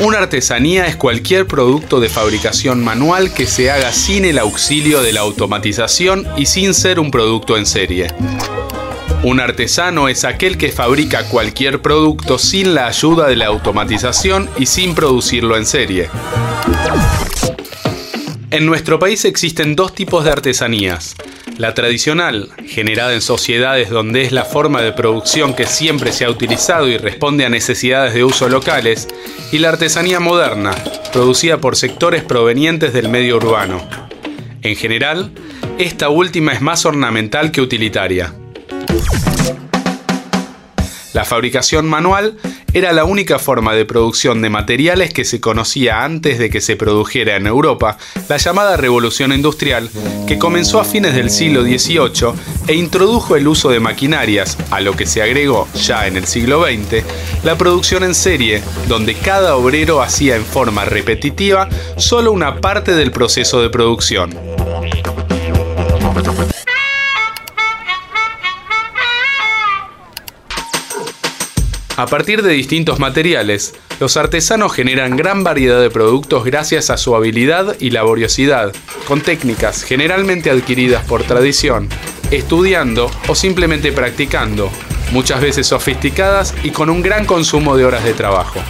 Una 0.01 0.19
artesanía 0.19 0.87
es 0.87 0.95
cualquier 0.95 1.49
producto 1.49 1.99
de 1.99 2.09
fabricación 2.09 2.85
manual 2.85 3.35
que 3.35 3.47
se 3.47 3.73
haga 3.73 3.91
sin 3.91 4.25
el 4.25 4.39
auxilio 4.39 5.03
de 5.03 5.13
la 5.13 5.23
automatización 5.23 6.29
y 6.37 6.47
sin 6.47 6.75
ser 6.75 7.01
un 7.01 7.11
producto 7.11 7.57
en 7.57 7.67
serie. 7.67 8.07
Un 9.25 9.41
artesano 9.41 10.09
es 10.09 10.25
aquel 10.25 10.57
que 10.57 10.71
fabrica 10.71 11.25
cualquier 11.25 11.83
producto 11.83 12.39
sin 12.39 12.75
la 12.75 12.87
ayuda 12.87 13.27
de 13.27 13.35
la 13.35 13.47
automatización 13.47 14.49
y 14.59 14.67
sin 14.67 14.95
producirlo 14.95 15.57
en 15.57 15.67
serie. 15.67 16.09
En 18.51 18.65
nuestro 18.65 19.01
país 19.01 19.25
existen 19.25 19.75
dos 19.75 19.93
tipos 19.93 20.25
de 20.25 20.31
artesanías. 20.31 21.17
La 21.59 21.75
tradicional, 21.75 22.51
generada 22.67 23.13
en 23.13 23.21
sociedades 23.21 23.91
donde 23.91 24.23
es 24.23 24.31
la 24.31 24.45
forma 24.45 24.81
de 24.83 24.93
producción 24.93 25.55
que 25.55 25.67
siempre 25.67 26.13
se 26.13 26.25
ha 26.25 26.31
utilizado 26.31 26.87
y 26.87 26.97
responde 26.97 27.45
a 27.45 27.49
necesidades 27.49 28.15
de 28.15 28.23
uso 28.23 28.49
locales, 28.49 29.09
y 29.51 29.59
la 29.59 29.71
artesanía 29.71 30.21
moderna, 30.21 30.71
producida 31.13 31.59
por 31.59 31.75
sectores 31.75 32.23
provenientes 32.23 32.93
del 32.93 33.09
medio 33.09 33.37
urbano. 33.37 33.83
En 34.63 34.77
general, 34.77 35.33
esta 35.79 36.09
última 36.09 36.53
es 36.53 36.61
más 36.61 36.87
ornamental 36.87 37.51
que 37.51 37.61
utilitaria. 37.61 38.33
La 41.15 41.25
fabricación 41.25 41.89
manual 41.89 42.37
era 42.75 42.93
la 42.93 43.05
única 43.05 43.39
forma 43.39 43.75
de 43.75 43.85
producción 43.87 44.43
de 44.43 44.51
materiales 44.51 45.13
que 45.13 45.25
se 45.25 45.41
conocía 45.41 46.05
antes 46.05 46.39
de 46.39 46.51
que 46.51 46.61
se 46.61 46.77
produjera 46.77 47.37
en 47.37 47.47
Europa, 47.47 47.97
la 48.29 48.37
llamada 48.37 48.77
Revolución 48.77 49.33
Industrial, 49.33 49.89
que 50.27 50.39
comenzó 50.39 50.81
a 50.81 50.85
fines 50.85 51.15
del 51.15 51.31
siglo 51.31 51.63
XVIII 51.63 52.33
e 52.67 52.75
introdujo 52.75 53.37
el 53.37 53.49
uso 53.49 53.71
de 53.71 53.81
maquinarias, 53.81 54.59
a 54.71 54.81
lo 54.81 54.95
que 54.95 55.07
se 55.07 55.23
agregó 55.23 55.67
ya 55.75 56.07
en 56.07 56.17
el 56.17 56.27
siglo 56.27 56.65
XX 56.65 57.05
la 57.43 57.57
producción 57.57 58.05
en 58.05 58.15
serie, 58.15 58.63
donde 58.87 59.15
cada 59.15 59.57
obrero 59.57 60.03
hacía 60.03 60.37
en 60.37 60.45
forma 60.45 60.85
repetitiva 60.85 61.69
solo 61.97 62.33
una 62.33 62.61
parte 62.61 62.95
del 62.95 63.13
proceso 63.13 63.63
de 63.63 63.71
producción. 63.71 64.37
A 71.99 72.07
partir 72.07 72.43
de 72.43 72.53
distintos 72.53 73.01
materiales, 73.01 73.75
los 73.99 74.17
artesanos 74.17 74.73
generan 74.73 75.17
gran 75.17 75.43
variedad 75.43 75.81
de 75.81 75.91
productos 75.91 76.45
gracias 76.45 76.91
a 76.91 76.97
su 76.97 77.17
habilidad 77.17 77.75
y 77.81 77.91
laboriosidad, 77.91 78.73
con 79.09 79.21
técnicas 79.21 79.83
generalmente 79.83 80.49
adquiridas 80.49 81.05
por 81.07 81.25
tradición, 81.25 81.89
estudiando 82.31 83.11
o 83.27 83.35
simplemente 83.35 83.91
practicando, 83.91 84.71
muchas 85.11 85.41
veces 85.41 85.67
sofisticadas 85.67 86.55
y 86.63 86.71
con 86.71 86.89
un 86.89 87.03
gran 87.03 87.27
consumo 87.27 87.77
de 87.77 87.85
horas 87.85 88.05
de 88.05 88.15
trabajo. 88.15 88.61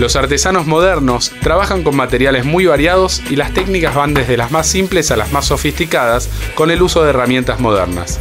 Los 0.00 0.16
artesanos 0.16 0.66
modernos 0.66 1.30
trabajan 1.42 1.84
con 1.84 1.94
materiales 1.94 2.44
muy 2.44 2.66
variados 2.66 3.22
y 3.30 3.36
las 3.36 3.54
técnicas 3.54 3.94
van 3.94 4.14
desde 4.14 4.36
las 4.36 4.50
más 4.50 4.66
simples 4.66 5.12
a 5.12 5.16
las 5.16 5.30
más 5.30 5.46
sofisticadas 5.46 6.28
con 6.56 6.72
el 6.72 6.82
uso 6.82 7.04
de 7.04 7.10
herramientas 7.10 7.60
modernas. 7.60 8.18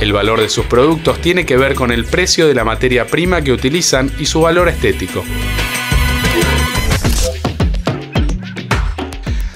El 0.00 0.12
valor 0.12 0.40
de 0.40 0.50
sus 0.50 0.66
productos 0.66 1.20
tiene 1.22 1.46
que 1.46 1.56
ver 1.56 1.74
con 1.74 1.90
el 1.90 2.04
precio 2.04 2.46
de 2.46 2.54
la 2.54 2.64
materia 2.64 3.06
prima 3.06 3.40
que 3.40 3.52
utilizan 3.52 4.12
y 4.18 4.26
su 4.26 4.42
valor 4.42 4.68
estético. 4.68 5.24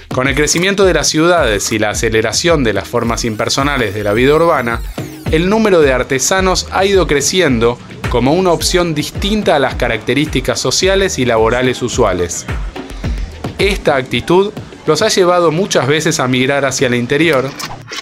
Con 0.08 0.28
el 0.28 0.34
crecimiento 0.34 0.86
de 0.86 0.94
las 0.94 1.08
ciudades 1.08 1.70
y 1.72 1.78
la 1.78 1.90
aceleración 1.90 2.64
de 2.64 2.72
las 2.72 2.88
formas 2.88 3.24
impersonales 3.24 3.94
de 3.94 4.02
la 4.02 4.14
vida 4.14 4.34
urbana, 4.34 4.80
el 5.30 5.48
número 5.50 5.82
de 5.82 5.92
artesanos 5.92 6.68
ha 6.72 6.86
ido 6.86 7.06
creciendo 7.06 7.78
como 8.08 8.32
una 8.32 8.50
opción 8.50 8.94
distinta 8.94 9.56
a 9.56 9.60
las 9.60 9.74
características 9.74 10.58
sociales 10.58 11.18
y 11.18 11.26
laborales 11.26 11.82
usuales. 11.82 12.46
Esta 13.58 13.96
actitud 13.96 14.52
los 14.90 15.02
ha 15.02 15.08
llevado 15.08 15.52
muchas 15.52 15.86
veces 15.86 16.18
a 16.18 16.26
migrar 16.26 16.64
hacia 16.64 16.88
el 16.88 16.96
interior, 16.96 17.48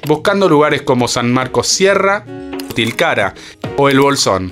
buscando 0.07 0.49
lugares 0.49 0.81
como 0.81 1.07
San 1.07 1.31
Marcos 1.31 1.69
Sierra, 1.69 2.25
Tilcara 2.75 3.35
o 3.77 3.91
El 3.91 4.01
Bolsón. 4.01 4.51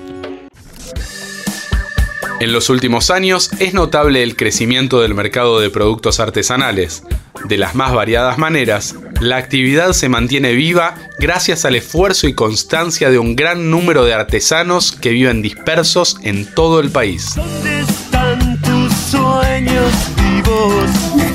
En 2.39 2.53
los 2.53 2.69
últimos 2.69 3.11
años 3.11 3.51
es 3.59 3.73
notable 3.73 4.23
el 4.23 4.37
crecimiento 4.37 5.01
del 5.01 5.15
mercado 5.15 5.61
de 5.61 5.71
productos 5.71 6.21
artesanales. 6.21 7.05
De 7.47 7.57
las 7.57 7.75
más 7.75 7.95
variadas 7.95 8.37
maneras, 8.37 8.97
la 9.19 9.39
actividad 9.39 9.95
se 9.95 10.11
mantiene 10.11 10.53
viva 10.53 10.95
gracias 11.19 11.65
al 11.65 11.75
esfuerzo 11.75 12.29
y 12.29 12.35
constancia 12.35 13.09
de 13.09 13.19
un 13.19 13.35
gran 13.35 13.71
número 13.71 14.05
de 14.05 14.13
artesanos 14.13 14.93
que 14.93 15.09
viven 15.09 15.41
dispersos 15.41 16.19
en 16.23 16.45
todo 16.45 16.81
el 16.81 16.91
país. 16.91 17.35
¿Dónde 17.35 17.81
están 17.81 18.61
tus 18.61 18.93
sueños 18.93 19.91
vivos? 20.17 21.26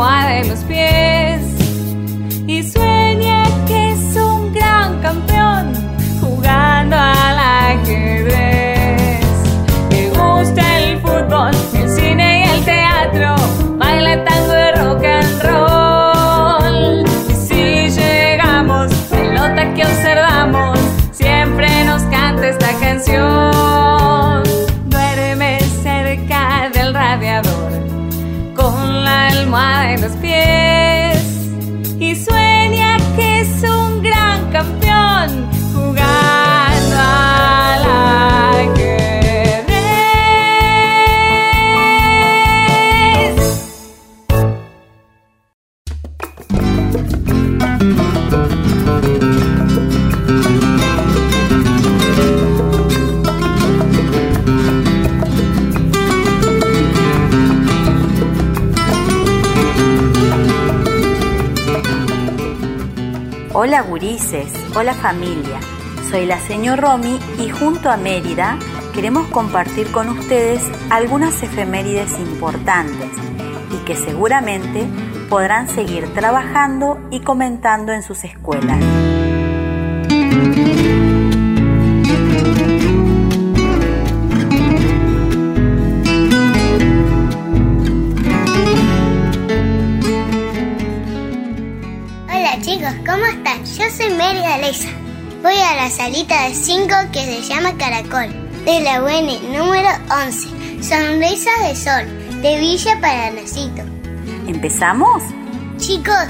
La 0.00 0.06
almohada 0.06 0.38
en 0.38 0.48
Hola 64.74 64.92
familia. 64.94 65.60
Soy 66.10 66.26
la 66.26 66.40
señor 66.40 66.80
Romy 66.80 67.16
y 67.38 67.48
junto 67.48 67.90
a 67.90 67.96
Mérida 67.96 68.58
queremos 68.92 69.28
compartir 69.28 69.92
con 69.92 70.08
ustedes 70.08 70.60
algunas 70.90 71.40
efemérides 71.44 72.18
importantes 72.18 73.08
y 73.72 73.84
que 73.84 73.94
seguramente 73.94 74.84
podrán 75.28 75.68
seguir 75.68 76.12
trabajando 76.12 76.98
y 77.12 77.20
comentando 77.20 77.92
en 77.92 78.02
sus 78.02 78.24
escuelas. 78.24 78.82
¿Cómo 93.06 93.24
están? 93.26 93.64
Yo 93.64 93.84
soy 93.90 94.10
Mérida 94.14 94.58
Leisa. 94.58 94.88
Voy 95.42 95.54
a 95.54 95.76
la 95.76 95.90
salita 95.90 96.48
de 96.48 96.54
5 96.54 96.88
que 97.12 97.24
se 97.24 97.42
llama 97.42 97.76
Caracol, 97.78 98.28
de 98.64 98.80
la 98.80 99.02
UN 99.02 99.52
número 99.52 99.88
11. 100.26 100.82
Sonrisas 100.82 101.60
de 101.62 101.76
Sol, 101.76 102.42
de 102.42 102.58
Villa 102.58 102.98
Paranacito. 103.00 103.82
¿Empezamos? 104.46 105.22
Chicos, 105.78 106.26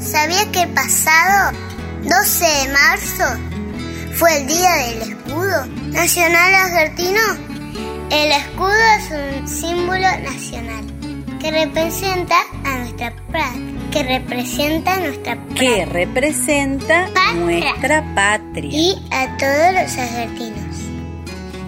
¿sabía 0.00 0.50
que 0.52 0.62
el 0.62 0.68
pasado 0.70 1.56
12 2.02 2.44
de 2.44 2.72
marzo 2.72 3.24
fue 4.14 4.40
el 4.40 4.46
día 4.46 4.70
del 4.74 5.02
escudo? 5.02 5.66
nacional 5.90 6.54
argentino? 6.54 7.20
El 8.10 8.32
escudo 8.32 8.72
es 8.98 9.10
un 9.10 9.48
símbolo 9.48 10.08
nacional 10.22 10.84
que 11.40 11.50
representa 11.50 12.36
a 12.64 12.78
nuestra 12.78 13.14
patria, 13.32 13.77
que 13.90 14.02
representa 14.02 15.00
nuestra 15.00 15.38
que 15.54 15.84
representa 15.86 17.08
nuestra 17.34 18.14
patria 18.14 18.70
y 18.70 18.94
a 19.10 19.36
todos 19.36 19.72
los 19.72 19.98
argentinos. 19.98 20.76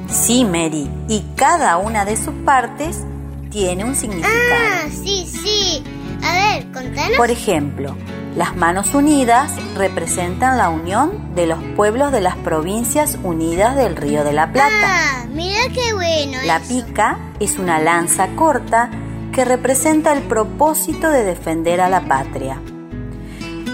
Sí, 0.08 0.44
Mary, 0.44 0.88
y 1.08 1.24
cada 1.36 1.76
una 1.78 2.04
de 2.04 2.16
sus 2.16 2.34
partes 2.44 3.04
tiene 3.50 3.84
un 3.84 3.94
significado. 3.94 4.34
Ah, 4.54 4.88
sí, 4.90 5.26
sí. 5.26 5.82
A 6.22 6.32
ver, 6.32 6.72
contanos. 6.72 7.16
Por 7.16 7.30
ejemplo, 7.30 7.96
las 8.36 8.56
manos 8.56 8.94
unidas 8.94 9.52
representan 9.76 10.58
la 10.58 10.68
unión 10.68 11.34
de 11.34 11.46
los 11.46 11.58
pueblos 11.76 12.12
de 12.12 12.20
las 12.20 12.36
provincias 12.36 13.18
unidas 13.22 13.76
del 13.76 13.96
Río 13.96 14.24
de 14.24 14.32
la 14.32 14.52
Plata. 14.52 14.70
Ah, 14.84 15.26
mira 15.28 15.60
qué 15.74 15.92
bueno. 15.94 16.38
La 16.44 16.56
eso. 16.56 16.68
pica 16.68 17.18
es 17.40 17.58
una 17.58 17.78
lanza 17.78 18.28
corta 18.36 18.90
que 19.32 19.44
representa 19.44 20.12
el 20.12 20.22
propósito 20.22 21.10
de 21.10 21.24
defender 21.24 21.80
a 21.80 21.88
la 21.88 22.00
patria. 22.02 22.60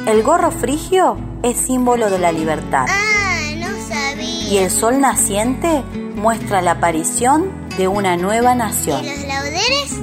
El 0.06 0.22
gorro 0.22 0.50
frigio 0.50 1.16
es 1.42 1.56
símbolo 1.56 2.10
de 2.10 2.18
la 2.18 2.30
libertad. 2.32 2.86
Ah, 2.88 3.38
no 3.56 3.66
sabía. 3.88 4.48
Y 4.50 4.58
el 4.58 4.70
sol 4.70 5.00
naciente 5.00 5.82
muestra 6.14 6.62
la 6.62 6.72
aparición 6.72 7.50
de 7.76 7.88
una 7.88 8.16
nueva 8.16 8.54
nación. 8.54 9.04
¿Y 9.04 9.08
los 9.08 9.26
laureles? 9.26 10.00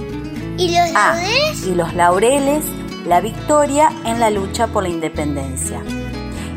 ¿Y 0.58 0.68
los 0.70 0.90
Ah, 0.96 1.14
laureles? 1.16 1.64
y 1.66 1.76
los 1.76 1.94
laureles, 1.94 2.64
la 3.08 3.22
victoria 3.22 3.92
en 4.06 4.20
la 4.20 4.30
lucha 4.30 4.68
por 4.68 4.84
la 4.84 4.90
independencia. 4.90 5.82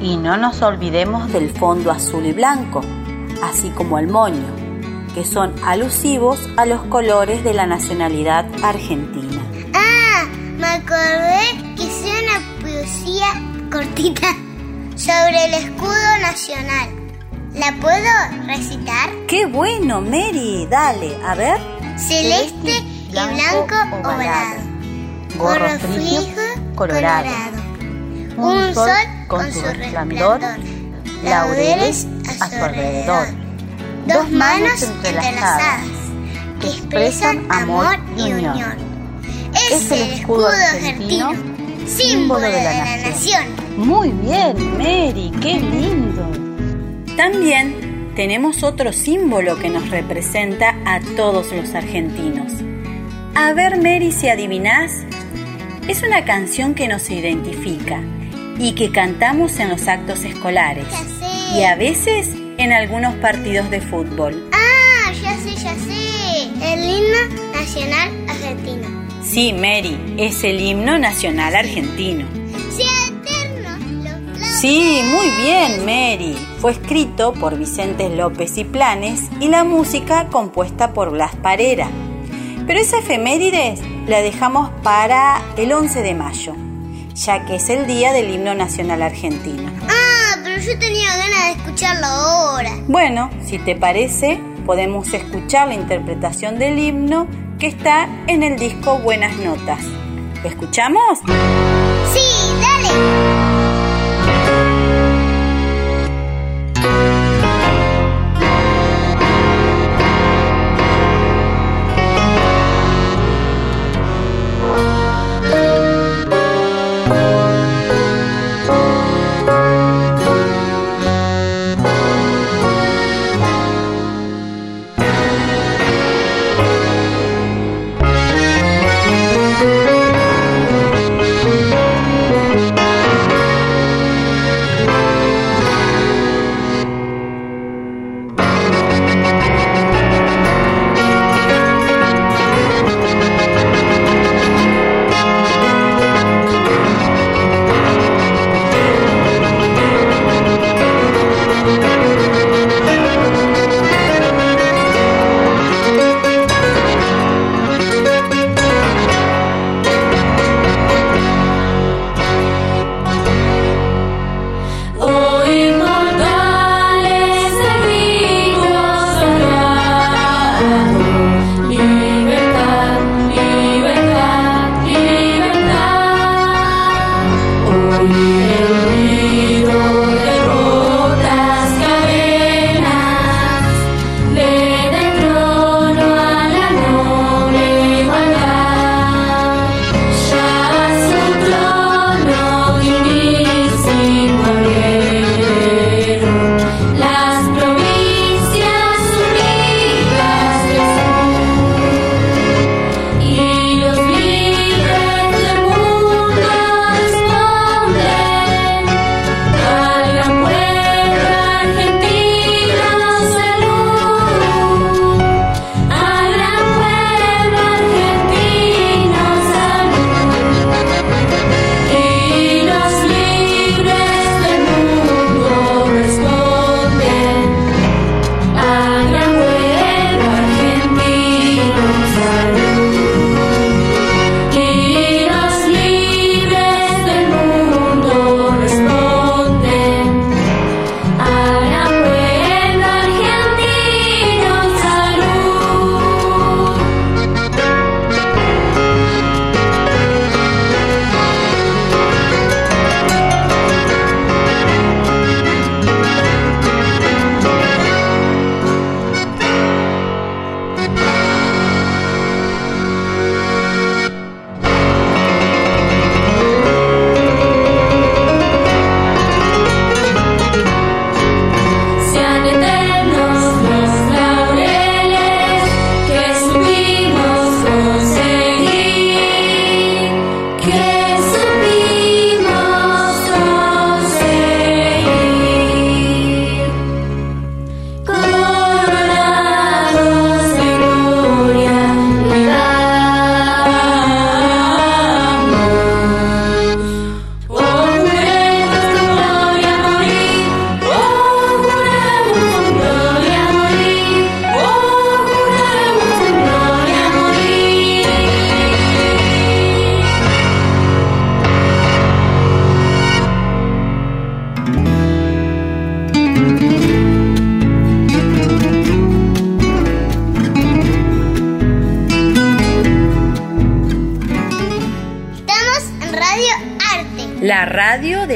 Y 0.00 0.16
no 0.16 0.36
nos 0.36 0.60
olvidemos 0.62 1.32
del 1.32 1.50
fondo 1.50 1.90
azul 1.90 2.26
y 2.26 2.32
blanco, 2.32 2.80
así 3.42 3.70
como 3.70 3.98
el 3.98 4.08
moño, 4.08 4.44
que 5.16 5.24
son 5.24 5.54
alusivos 5.64 6.38
a 6.58 6.66
los 6.66 6.82
colores 6.88 7.42
de 7.42 7.54
la 7.54 7.66
nacionalidad 7.66 8.44
argentina. 8.62 9.42
Ah, 9.72 10.24
me 10.58 10.66
acordé 10.66 11.74
que 11.74 11.84
hice 11.84 12.10
una 12.22 12.60
poesía 12.60 13.26
cortita 13.72 14.28
sobre 14.94 15.46
el 15.46 15.54
escudo 15.54 16.18
nacional. 16.20 16.90
¿La 17.54 17.74
puedo 17.80 18.46
recitar? 18.46 19.08
¡Qué 19.26 19.46
bueno, 19.46 20.02
Mary! 20.02 20.68
Dale, 20.70 21.16
a 21.24 21.34
ver. 21.34 21.58
Celeste 21.96 22.72
y 23.08 23.12
blanco 23.12 23.74
ovalado. 24.04 24.60
Gorro 25.36 25.78
frigio 25.78 26.42
colorado. 26.74 27.30
Un 28.36 28.74
sol 28.74 28.90
con 29.28 29.50
su 29.50 29.62
resplandor. 29.62 30.40
Laureles 31.24 32.06
a 32.38 32.50
su 32.50 32.62
alrededor. 32.62 33.45
Dos 34.06 34.30
manos 34.30 34.82
entrelazadas 34.82 35.84
que 36.60 36.68
expresan 36.68 37.44
amor 37.50 37.96
y 38.16 38.32
unión. 38.32 38.76
Es 39.70 39.90
el 39.90 40.12
escudo 40.12 40.46
argentino, 40.46 41.32
símbolo 41.86 42.40
de 42.40 42.52
la 42.52 42.96
nación. 42.98 43.42
Muy 43.76 44.10
bien, 44.10 44.78
Mary, 44.78 45.32
qué 45.42 45.54
lindo. 45.54 46.24
También 47.16 48.12
tenemos 48.14 48.62
otro 48.62 48.92
símbolo 48.92 49.58
que 49.58 49.70
nos 49.70 49.90
representa 49.90 50.76
a 50.84 51.00
todos 51.16 51.50
los 51.52 51.74
argentinos. 51.74 52.52
A 53.34 53.52
ver, 53.54 53.76
Mary, 53.76 54.12
si 54.12 54.28
adivinás, 54.28 54.92
es 55.88 56.02
una 56.04 56.24
canción 56.24 56.74
que 56.74 56.86
nos 56.86 57.10
identifica 57.10 58.00
y 58.58 58.72
que 58.76 58.92
cantamos 58.92 59.58
en 59.58 59.68
los 59.68 59.88
actos 59.88 60.24
escolares 60.24 60.86
y 61.56 61.64
a 61.64 61.74
veces 61.74 62.30
en 62.58 62.72
algunos 62.72 63.14
partidos 63.16 63.70
de 63.70 63.80
fútbol. 63.80 64.48
Ah, 64.52 65.12
ya 65.22 65.36
sé, 65.36 65.54
ya 65.54 65.74
sé. 65.74 66.44
El 66.72 66.84
himno 66.84 67.52
nacional 67.52 68.10
argentino. 68.28 68.88
Sí, 69.22 69.52
Mary, 69.52 70.14
es 70.18 70.44
el 70.44 70.60
himno 70.60 70.98
nacional 70.98 71.54
argentino. 71.54 72.26
Sí, 74.60 75.02
muy 75.04 75.30
bien, 75.42 75.84
Mary. 75.84 76.34
Fue 76.60 76.72
escrito 76.72 77.34
por 77.34 77.58
Vicente 77.58 78.08
López 78.08 78.56
y 78.56 78.64
Planes 78.64 79.28
y 79.38 79.48
la 79.48 79.64
música 79.64 80.28
compuesta 80.28 80.94
por 80.94 81.10
Blas 81.10 81.36
Parera. 81.36 81.90
Pero 82.66 82.80
esa 82.80 82.98
efemérides 82.98 83.80
la 84.06 84.22
dejamos 84.22 84.70
para 84.82 85.42
el 85.58 85.72
11 85.72 86.02
de 86.02 86.14
mayo, 86.14 86.54
ya 87.14 87.44
que 87.44 87.56
es 87.56 87.68
el 87.68 87.86
día 87.86 88.14
del 88.14 88.30
himno 88.30 88.54
nacional 88.54 89.02
argentino. 89.02 89.70
Pero 90.46 90.60
yo 90.60 90.78
tenía 90.78 91.08
ganas 91.16 91.44
de 91.44 91.50
escucharlo 91.60 92.06
ahora. 92.06 92.70
Bueno, 92.86 93.30
si 93.44 93.58
te 93.58 93.74
parece, 93.74 94.40
podemos 94.64 95.12
escuchar 95.12 95.66
la 95.66 95.74
interpretación 95.74 96.60
del 96.60 96.78
himno 96.78 97.26
que 97.58 97.66
está 97.66 98.08
en 98.28 98.44
el 98.44 98.56
disco 98.56 99.00
Buenas 99.00 99.36
Notas. 99.38 99.82
¿Lo 100.44 100.48
escuchamos? 100.48 101.18
Sí, 102.14 102.54
dale. 102.60 103.25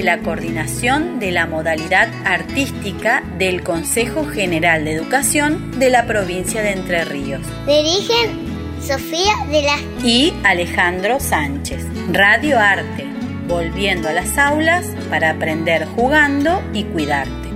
De 0.00 0.06
la 0.06 0.20
coordinación 0.20 1.20
de 1.20 1.30
la 1.30 1.46
modalidad 1.46 2.08
artística 2.24 3.22
del 3.36 3.62
Consejo 3.62 4.24
General 4.24 4.82
de 4.82 4.94
Educación 4.94 5.78
de 5.78 5.90
la 5.90 6.06
provincia 6.06 6.62
de 6.62 6.70
Entre 6.70 7.04
Ríos. 7.04 7.42
Dirigen 7.66 8.80
Sofía 8.80 9.34
de 9.50 9.60
la 9.60 9.76
y 10.02 10.32
Alejandro 10.42 11.20
Sánchez. 11.20 11.84
Radio 12.12 12.58
Arte, 12.58 13.04
volviendo 13.46 14.08
a 14.08 14.14
las 14.14 14.38
aulas 14.38 14.86
para 15.10 15.28
aprender 15.28 15.84
jugando 15.84 16.62
y 16.72 16.84
cuidarte. 16.84 17.50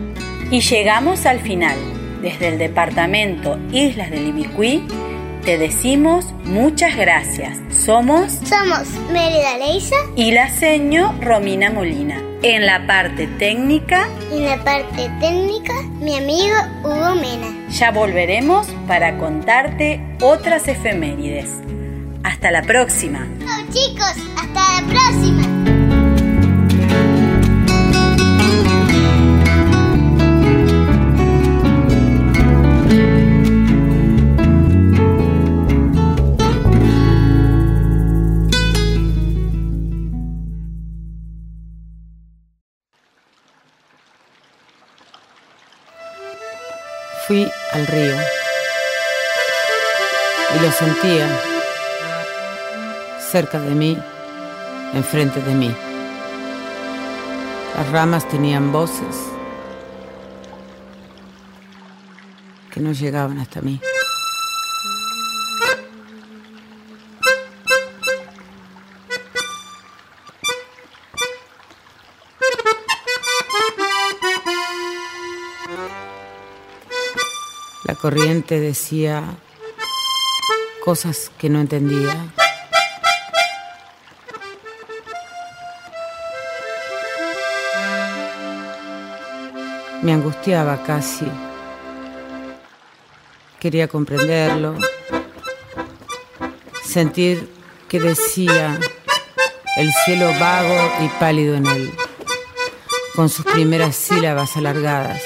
Y 0.50 0.60
llegamos 0.60 1.24
al 1.24 1.40
final. 1.40 1.78
Desde 2.20 2.48
el 2.48 2.58
departamento 2.58 3.58
Islas 3.72 4.10
del 4.10 4.28
Ibicuí 4.28 4.86
te 5.46 5.56
decimos 5.56 6.26
muchas 6.44 6.94
gracias. 6.94 7.58
Somos 7.70 8.32
Somos 8.44 8.86
Mérida 9.10 9.56
Leisa 9.56 9.96
y 10.14 10.32
la 10.32 10.50
seño 10.50 11.14
Romina 11.22 11.70
Molina. 11.70 12.23
En 12.46 12.66
la 12.66 12.86
parte 12.86 13.26
técnica 13.26 14.06
En 14.30 14.44
la 14.44 14.62
parte 14.62 15.10
técnica, 15.18 15.72
mi 15.98 16.14
amigo 16.14 16.54
Hugo 16.82 17.14
Mena. 17.14 17.70
ya 17.70 17.90
volveremos 17.90 18.66
para 18.86 19.16
contarte 19.16 19.98
otras 20.20 20.68
efemérides. 20.68 21.48
Hasta 22.22 22.50
la 22.50 22.60
próxima. 22.60 23.26
Chao 23.40 23.64
chicos, 23.72 24.14
hasta 24.36 24.82
la 24.82 24.86
próxima. 24.86 25.53
Fui 47.34 47.50
al 47.72 47.84
río 47.88 48.14
y 50.54 50.64
lo 50.64 50.70
sentía 50.70 51.26
cerca 53.18 53.58
de 53.58 53.74
mí, 53.74 53.98
enfrente 54.92 55.40
de 55.42 55.52
mí. 55.52 55.74
Las 57.76 57.90
ramas 57.90 58.28
tenían 58.28 58.70
voces 58.70 59.16
que 62.70 62.78
no 62.78 62.92
llegaban 62.92 63.40
hasta 63.40 63.60
mí. 63.62 63.80
Corriente 78.04 78.60
decía 78.60 79.24
cosas 80.84 81.30
que 81.38 81.48
no 81.48 81.58
entendía. 81.58 82.14
Me 90.02 90.12
angustiaba 90.12 90.82
casi. 90.82 91.26
Quería 93.58 93.88
comprenderlo. 93.88 94.76
Sentir 96.84 97.50
que 97.88 98.00
decía 98.00 98.78
el 99.78 99.90
cielo 100.04 100.30
vago 100.38 100.92
y 101.00 101.08
pálido 101.18 101.54
en 101.54 101.66
él, 101.68 101.94
con 103.16 103.30
sus 103.30 103.46
primeras 103.46 103.96
sílabas 103.96 104.58
alargadas, 104.58 105.22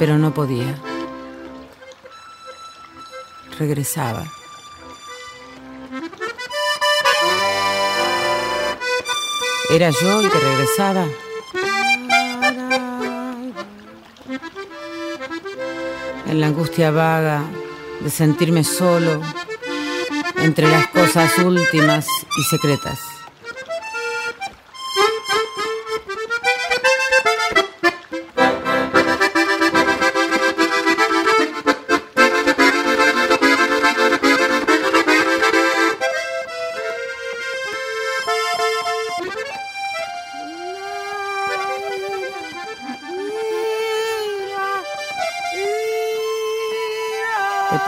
pero 0.00 0.18
no 0.18 0.34
podía. 0.34 0.87
Regresaba. 3.58 4.24
¿Era 9.70 9.90
yo 9.90 10.20
el 10.20 10.30
que 10.30 10.38
regresaba? 10.38 11.06
En 16.26 16.40
la 16.40 16.46
angustia 16.46 16.92
vaga 16.92 17.42
de 18.00 18.10
sentirme 18.10 18.62
solo 18.62 19.20
entre 20.36 20.68
las 20.68 20.86
cosas 20.88 21.36
últimas 21.38 22.06
y 22.38 22.42
secretas. 22.44 23.17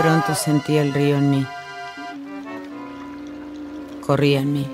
Pronto 0.01 0.35
sentí 0.35 0.79
el 0.79 0.95
río 0.95 1.19
en 1.19 1.31
mí. 1.31 1.47
Corría 4.01 4.41
en 4.41 4.53
mí. 4.55 4.67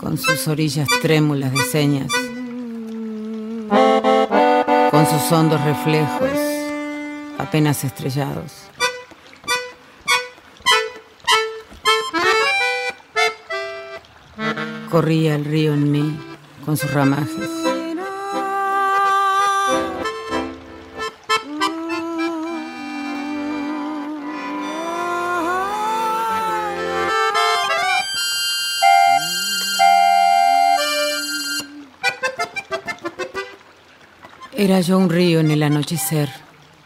Con 0.00 0.18
sus 0.18 0.48
orillas 0.48 0.88
trémulas 1.00 1.52
de 1.52 1.62
señas. 1.62 2.10
Con 4.90 5.06
sus 5.06 5.30
hondos 5.30 5.62
reflejos, 5.64 6.30
apenas 7.38 7.84
estrellados. 7.84 8.64
Corría 14.90 15.36
el 15.36 15.44
río 15.44 15.74
en 15.74 15.92
mí 15.92 16.18
con 16.64 16.76
sus 16.76 16.92
ramajes. 16.92 17.59
Era 34.70 34.82
yo 34.82 34.98
un 34.98 35.10
río 35.10 35.40
en 35.40 35.50
el 35.50 35.64
anochecer. 35.64 36.28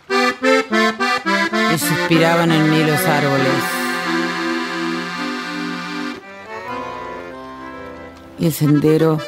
Y 0.08 1.78
suspiraban 1.78 2.50
en 2.50 2.70
mí 2.70 2.82
los 2.82 2.98
árboles. 3.04 3.62
Y 8.38 8.46
el 8.46 8.52
sendero 8.54 9.18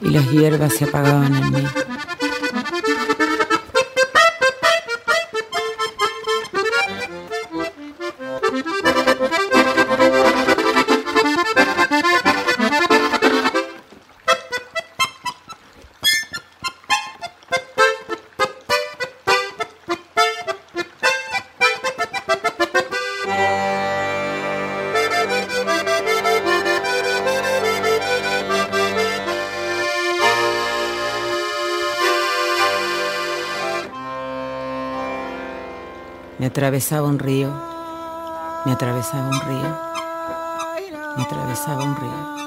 y 0.00 0.08
las 0.08 0.30
hierbas 0.30 0.72
se 0.72 0.84
apagaban 0.86 1.34
en 1.34 1.50
mí. 1.50 1.66
atravesaba 36.80 37.08
un 37.08 37.18
río, 37.18 37.52
me 38.64 38.72
atravesaba 38.72 39.28
un 39.28 39.40
río, 39.42 39.76
me 41.14 41.22
atravesaba 41.22 41.84
un 41.84 41.94
río. 41.94 42.40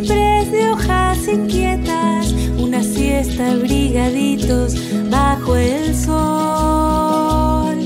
De 0.00 0.70
hojas 0.70 1.28
inquietas, 1.28 2.32
una 2.56 2.82
siesta 2.82 3.52
abrigaditos 3.52 4.74
bajo 5.10 5.54
el 5.54 5.94
sol. 5.94 7.78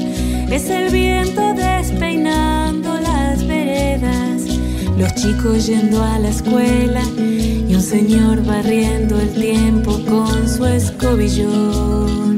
Es 0.49 0.71
el 0.71 0.93
viento 0.93 1.53
despeinando 1.55 2.95
las 3.01 3.45
veredas, 3.45 4.43
los 4.97 5.13
chicos 5.17 5.67
yendo 5.67 6.01
a 6.01 6.21
la 6.21 6.29
escuela 6.29 7.03
y 7.19 7.75
un 7.75 7.83
señor 7.83 8.41
barriendo 8.45 9.19
el 9.21 9.35
tiempo 9.35 9.99
con 10.07 10.49
su 10.49 10.65
escobillón. 10.65 12.36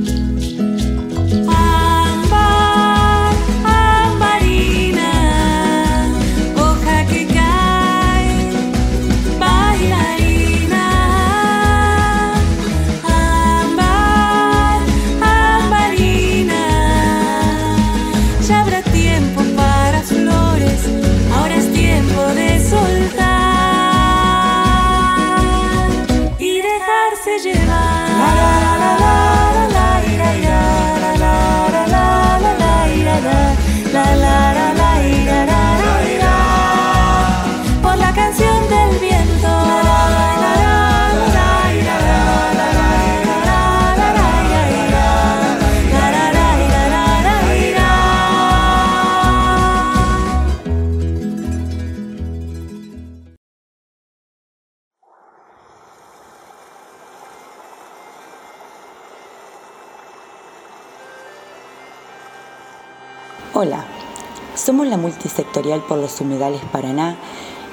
La 65.39 65.45
multisectorial 65.45 65.81
por 65.83 65.99
los 65.99 66.21
humedales 66.21 66.61
Paraná 66.73 67.17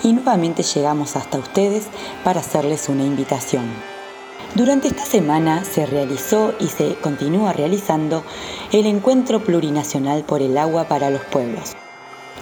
y 0.03 0.13
nuevamente 0.13 0.61
llegamos 0.61 1.15
hasta 1.15 1.39
ustedes 1.39 1.87
para 2.23 2.41
hacerles 2.41 2.89
una 2.89 3.03
invitación. 3.03 3.65
Durante 4.53 4.87
esta 4.87 5.03
semana 5.03 5.63
se 5.65 5.85
realizó 5.85 6.53
y 6.59 6.67
se 6.67 6.95
continúa 6.95 7.53
realizando 7.53 8.23
el 8.71 8.85
Encuentro 8.85 9.43
Plurinacional 9.43 10.23
por 10.23 10.41
el 10.41 10.57
Agua 10.57 10.85
para 10.85 11.09
los 11.09 11.21
Pueblos, 11.25 11.73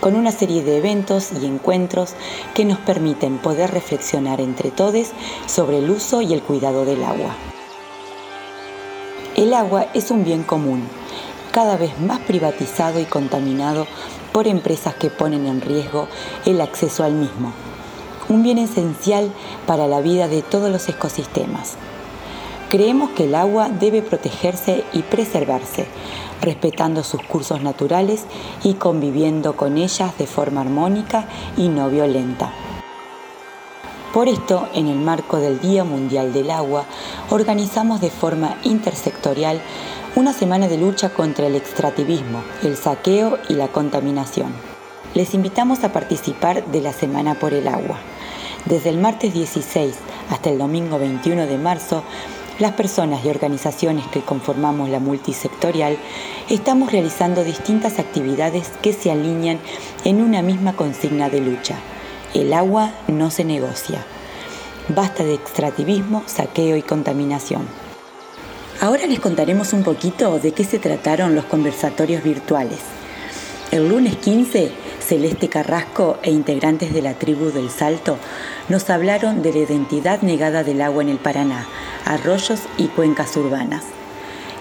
con 0.02 0.16
una 0.16 0.32
serie 0.32 0.62
de 0.62 0.78
eventos 0.78 1.32
y 1.42 1.46
encuentros 1.46 2.16
que 2.54 2.66
nos 2.66 2.80
permiten 2.80 3.38
poder 3.38 3.72
reflexionar 3.72 4.42
entre 4.42 4.72
todos 4.72 5.12
sobre 5.48 5.80
el 5.80 5.90
uso 5.90 6.22
y 6.22 6.34
el 6.34 6.42
cuidado 6.42 6.86
del 6.86 7.04
agua. 7.04 7.36
El 9.36 9.54
agua 9.54 9.88
es 9.94 10.12
un 10.12 10.24
bien 10.24 10.44
común, 10.44 10.88
cada 11.52 11.78
vez 11.78 11.98
más 12.00 12.20
privatizado 12.20 13.00
y 13.00 13.06
contaminado 13.06 13.88
por 14.34 14.48
empresas 14.48 14.96
que 14.96 15.10
ponen 15.10 15.46
en 15.46 15.62
riesgo 15.62 16.10
el 16.46 16.60
acceso 16.60 17.06
al 17.06 17.14
mismo. 17.14 17.54
Un 18.28 18.44
bien 18.44 18.58
esencial 18.58 19.32
para 19.66 19.88
la 19.88 20.02
vida 20.02 20.28
de 20.28 20.42
todos 20.42 20.70
los 20.70 20.90
ecosistemas. 20.90 21.76
Creemos 22.70 23.12
que 23.12 23.26
el 23.26 23.36
agua 23.36 23.70
debe 23.70 24.02
protegerse 24.02 24.84
y 24.94 25.04
preservarse, 25.04 25.86
respetando 26.42 27.04
sus 27.04 27.22
cursos 27.22 27.62
naturales 27.62 28.26
y 28.64 28.74
conviviendo 28.74 29.56
con 29.56 29.78
ellas 29.78 30.18
de 30.18 30.26
forma 30.26 30.62
armónica 30.62 31.28
y 31.56 31.68
no 31.68 31.90
violenta. 31.90 32.52
Por 34.14 34.28
esto, 34.28 34.68
en 34.74 34.88
el 34.88 35.00
marco 35.00 35.38
del 35.38 35.60
Día 35.60 35.84
Mundial 35.84 36.34
del 36.34 36.52
Agua, 36.52 36.86
organizamos 37.32 38.00
de 38.00 38.12
forma 38.12 38.58
intersectorial 38.64 39.60
una 40.16 40.32
semana 40.32 40.68
de 40.68 40.78
lucha 40.78 41.10
contra 41.10 41.48
el 41.48 41.56
extractivismo, 41.56 42.44
el 42.62 42.78
saqueo 42.78 43.40
y 43.50 43.54
la 43.54 43.70
contaminación. 43.70 44.54
Les 45.16 45.34
invitamos 45.34 45.84
a 45.84 45.92
participar 45.92 46.64
de 46.68 46.82
la 46.82 46.94
Semana 46.94 47.34
por 47.34 47.54
el 47.56 47.68
Agua. 47.68 47.98
Desde 48.66 48.90
el 48.90 49.00
martes 49.00 49.34
16 49.34 49.96
hasta 50.30 50.52
el 50.52 50.60
domingo 50.60 51.00
21 51.00 51.48
de 51.48 51.58
marzo, 51.58 52.04
las 52.60 52.74
personas 52.74 53.26
y 53.26 53.30
organizaciones 53.30 54.06
que 54.08 54.22
conformamos 54.22 54.90
la 54.90 55.00
multisectorial 55.00 55.98
estamos 56.48 56.92
realizando 56.92 57.44
distintas 57.44 57.98
actividades 57.98 58.70
que 58.84 58.94
se 58.94 59.10
alinean 59.10 59.60
en 60.04 60.22
una 60.22 60.44
misma 60.44 60.74
consigna 60.74 61.30
de 61.30 61.42
lucha. 61.42 61.76
El 62.36 62.54
agua 62.54 62.92
no 63.08 63.32
se 63.32 63.46
negocia. 63.46 64.06
Basta 64.90 65.24
de 65.24 65.34
extractivismo, 65.34 66.22
saqueo 66.28 66.78
y 66.78 66.84
contaminación. 66.84 67.83
Ahora 68.84 69.08
les 69.08 69.22
contaremos 69.22 69.72
un 69.72 69.82
poquito 69.82 70.40
de 70.40 70.52
qué 70.52 70.66
se 70.66 70.78
trataron 70.78 71.36
los 71.36 71.46
conversatorios 71.46 72.22
virtuales. 72.22 72.80
El 73.72 73.88
lunes 73.88 74.18
15, 74.18 74.74
Celeste 75.00 75.48
Carrasco 75.48 76.18
e 76.22 76.32
integrantes 76.32 76.94
de 76.94 77.02
la 77.02 77.14
tribu 77.14 77.46
del 77.52 77.70
Salto 77.70 78.18
nos 78.68 78.90
hablaron 78.90 79.42
de 79.42 79.54
la 79.54 79.60
identidad 79.60 80.22
negada 80.22 80.66
del 80.66 80.82
agua 80.82 81.02
en 81.02 81.08
el 81.08 81.18
Paraná, 81.18 81.66
arroyos 82.04 82.60
y 82.78 82.88
cuencas 82.88 83.38
urbanas. 83.38 83.86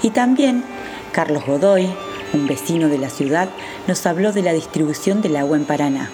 Y 0.02 0.10
también 0.10 0.62
Carlos 1.10 1.44
Godoy, 1.44 1.92
un 2.32 2.46
vecino 2.46 2.88
de 2.88 2.98
la 2.98 3.10
ciudad, 3.10 3.48
nos 3.88 4.06
habló 4.06 4.30
de 4.30 4.42
la 4.42 4.52
distribución 4.52 5.20
del 5.20 5.34
agua 5.34 5.56
en 5.56 5.64
Paraná. 5.64 6.10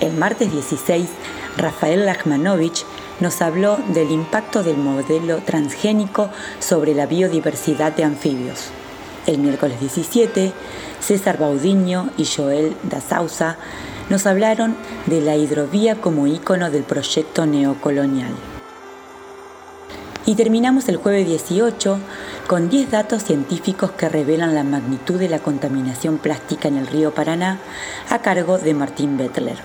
El 0.00 0.12
martes 0.12 0.52
16, 0.52 1.08
Rafael 1.56 2.04
Lachmanovich 2.04 2.84
nos 3.22 3.40
habló 3.40 3.78
del 3.94 4.10
impacto 4.10 4.64
del 4.64 4.76
modelo 4.76 5.38
transgénico 5.38 6.28
sobre 6.58 6.92
la 6.92 7.06
biodiversidad 7.06 7.92
de 7.92 8.02
anfibios. 8.02 8.70
El 9.26 9.38
miércoles 9.38 9.78
17, 9.78 10.52
César 11.00 11.38
Baudiño 11.38 12.10
y 12.16 12.26
Joel 12.26 12.76
da 12.82 13.00
Sousa 13.00 13.56
nos 14.10 14.26
hablaron 14.26 14.74
de 15.06 15.20
la 15.20 15.36
hidrovía 15.36 16.00
como 16.00 16.26
ícono 16.26 16.68
del 16.72 16.82
proyecto 16.82 17.46
neocolonial. 17.46 18.32
Y 20.26 20.34
terminamos 20.34 20.88
el 20.88 20.96
jueves 20.96 21.26
18 21.28 21.98
con 22.48 22.68
10 22.68 22.90
datos 22.90 23.22
científicos 23.22 23.92
que 23.92 24.08
revelan 24.08 24.56
la 24.56 24.64
magnitud 24.64 25.20
de 25.20 25.28
la 25.28 25.38
contaminación 25.38 26.18
plástica 26.18 26.66
en 26.66 26.76
el 26.76 26.88
río 26.88 27.14
Paraná 27.14 27.60
a 28.10 28.18
cargo 28.18 28.58
de 28.58 28.74
Martín 28.74 29.16
Bettler. 29.16 29.58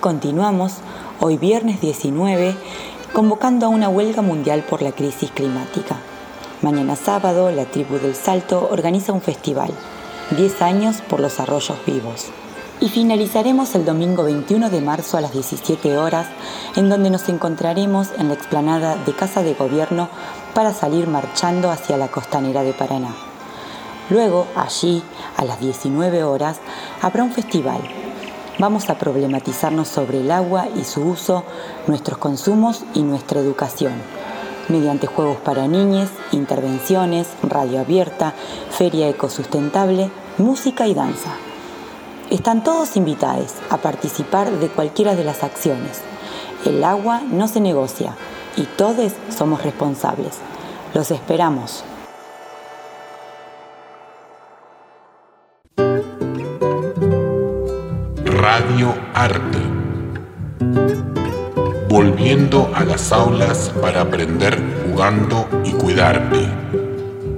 Continuamos 0.00 0.74
hoy 1.20 1.36
viernes 1.36 1.80
19 1.80 2.54
convocando 3.12 3.66
a 3.66 3.68
una 3.68 3.88
huelga 3.88 4.22
mundial 4.22 4.62
por 4.68 4.82
la 4.82 4.92
crisis 4.92 5.30
climática. 5.30 5.96
Mañana 6.62 6.96
sábado, 6.96 7.50
la 7.50 7.64
tribu 7.64 7.98
del 7.98 8.14
Salto 8.14 8.68
organiza 8.70 9.12
un 9.12 9.20
festival. 9.20 9.70
10 10.36 10.62
años 10.62 11.00
por 11.08 11.20
los 11.20 11.40
arroyos 11.40 11.78
vivos. 11.86 12.26
Y 12.80 12.90
finalizaremos 12.90 13.74
el 13.74 13.84
domingo 13.84 14.24
21 14.24 14.70
de 14.70 14.80
marzo 14.80 15.16
a 15.16 15.20
las 15.20 15.32
17 15.32 15.98
horas, 15.98 16.28
en 16.76 16.88
donde 16.88 17.10
nos 17.10 17.28
encontraremos 17.28 18.08
en 18.18 18.28
la 18.28 18.34
explanada 18.34 18.96
de 19.04 19.12
Casa 19.14 19.42
de 19.42 19.54
Gobierno 19.54 20.08
para 20.54 20.72
salir 20.72 21.08
marchando 21.08 21.70
hacia 21.70 21.96
la 21.96 22.08
costanera 22.08 22.62
de 22.62 22.72
Paraná. 22.72 23.14
Luego, 24.10 24.46
allí, 24.54 25.02
a 25.36 25.44
las 25.44 25.58
19 25.58 26.22
horas, 26.22 26.60
habrá 27.02 27.24
un 27.24 27.32
festival. 27.32 27.80
Vamos 28.58 28.90
a 28.90 28.98
problematizarnos 28.98 29.86
sobre 29.86 30.20
el 30.20 30.32
agua 30.32 30.66
y 30.74 30.82
su 30.82 31.02
uso, 31.02 31.44
nuestros 31.86 32.18
consumos 32.18 32.82
y 32.92 33.02
nuestra 33.02 33.38
educación, 33.38 33.92
mediante 34.68 35.06
juegos 35.06 35.36
para 35.36 35.68
niñes, 35.68 36.10
intervenciones, 36.32 37.28
radio 37.44 37.78
abierta, 37.78 38.34
feria 38.70 39.08
ecosustentable, 39.08 40.10
música 40.38 40.88
y 40.88 40.94
danza. 40.94 41.30
Están 42.30 42.64
todos 42.64 42.96
invitados 42.96 43.54
a 43.70 43.76
participar 43.76 44.50
de 44.50 44.68
cualquiera 44.68 45.14
de 45.14 45.22
las 45.22 45.44
acciones. 45.44 46.00
El 46.64 46.82
agua 46.82 47.20
no 47.20 47.46
se 47.46 47.60
negocia 47.60 48.16
y 48.56 48.64
todos 48.64 49.12
somos 49.30 49.62
responsables. 49.62 50.38
Los 50.94 51.12
esperamos. 51.12 51.84
Radio 58.50 58.94
Arte. 59.12 59.58
Volviendo 61.86 62.70
a 62.74 62.82
las 62.82 63.12
aulas 63.12 63.70
para 63.82 64.00
aprender 64.00 64.58
jugando 64.86 65.46
y 65.66 65.72
cuidarte. 65.72 66.48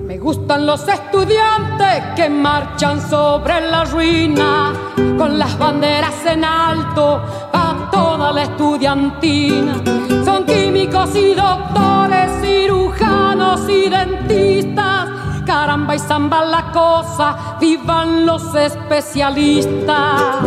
Me 0.06 0.18
gustan 0.18 0.66
los 0.66 0.86
estudiantes 0.86 2.14
que 2.14 2.30
marchan 2.30 3.00
sobre 3.10 3.60
la 3.60 3.86
ruina 3.86 4.72
con 5.18 5.36
las 5.36 5.58
banderas 5.58 6.24
en 6.26 6.44
alto 6.44 7.20
a 7.52 7.88
toda 7.90 8.30
la 8.30 8.44
estudiantina. 8.44 9.82
Son 10.24 10.44
químicos 10.46 11.16
y 11.16 11.34
doctores, 11.34 12.30
cirujanos 12.40 13.68
y 13.68 13.90
dentistas. 13.90 15.19
Caramba 15.50 15.96
y 15.96 15.98
zamba 15.98 16.44
la 16.44 16.70
cosa, 16.70 17.56
vivan 17.60 18.24
los 18.24 18.54
especialistas. 18.54 20.44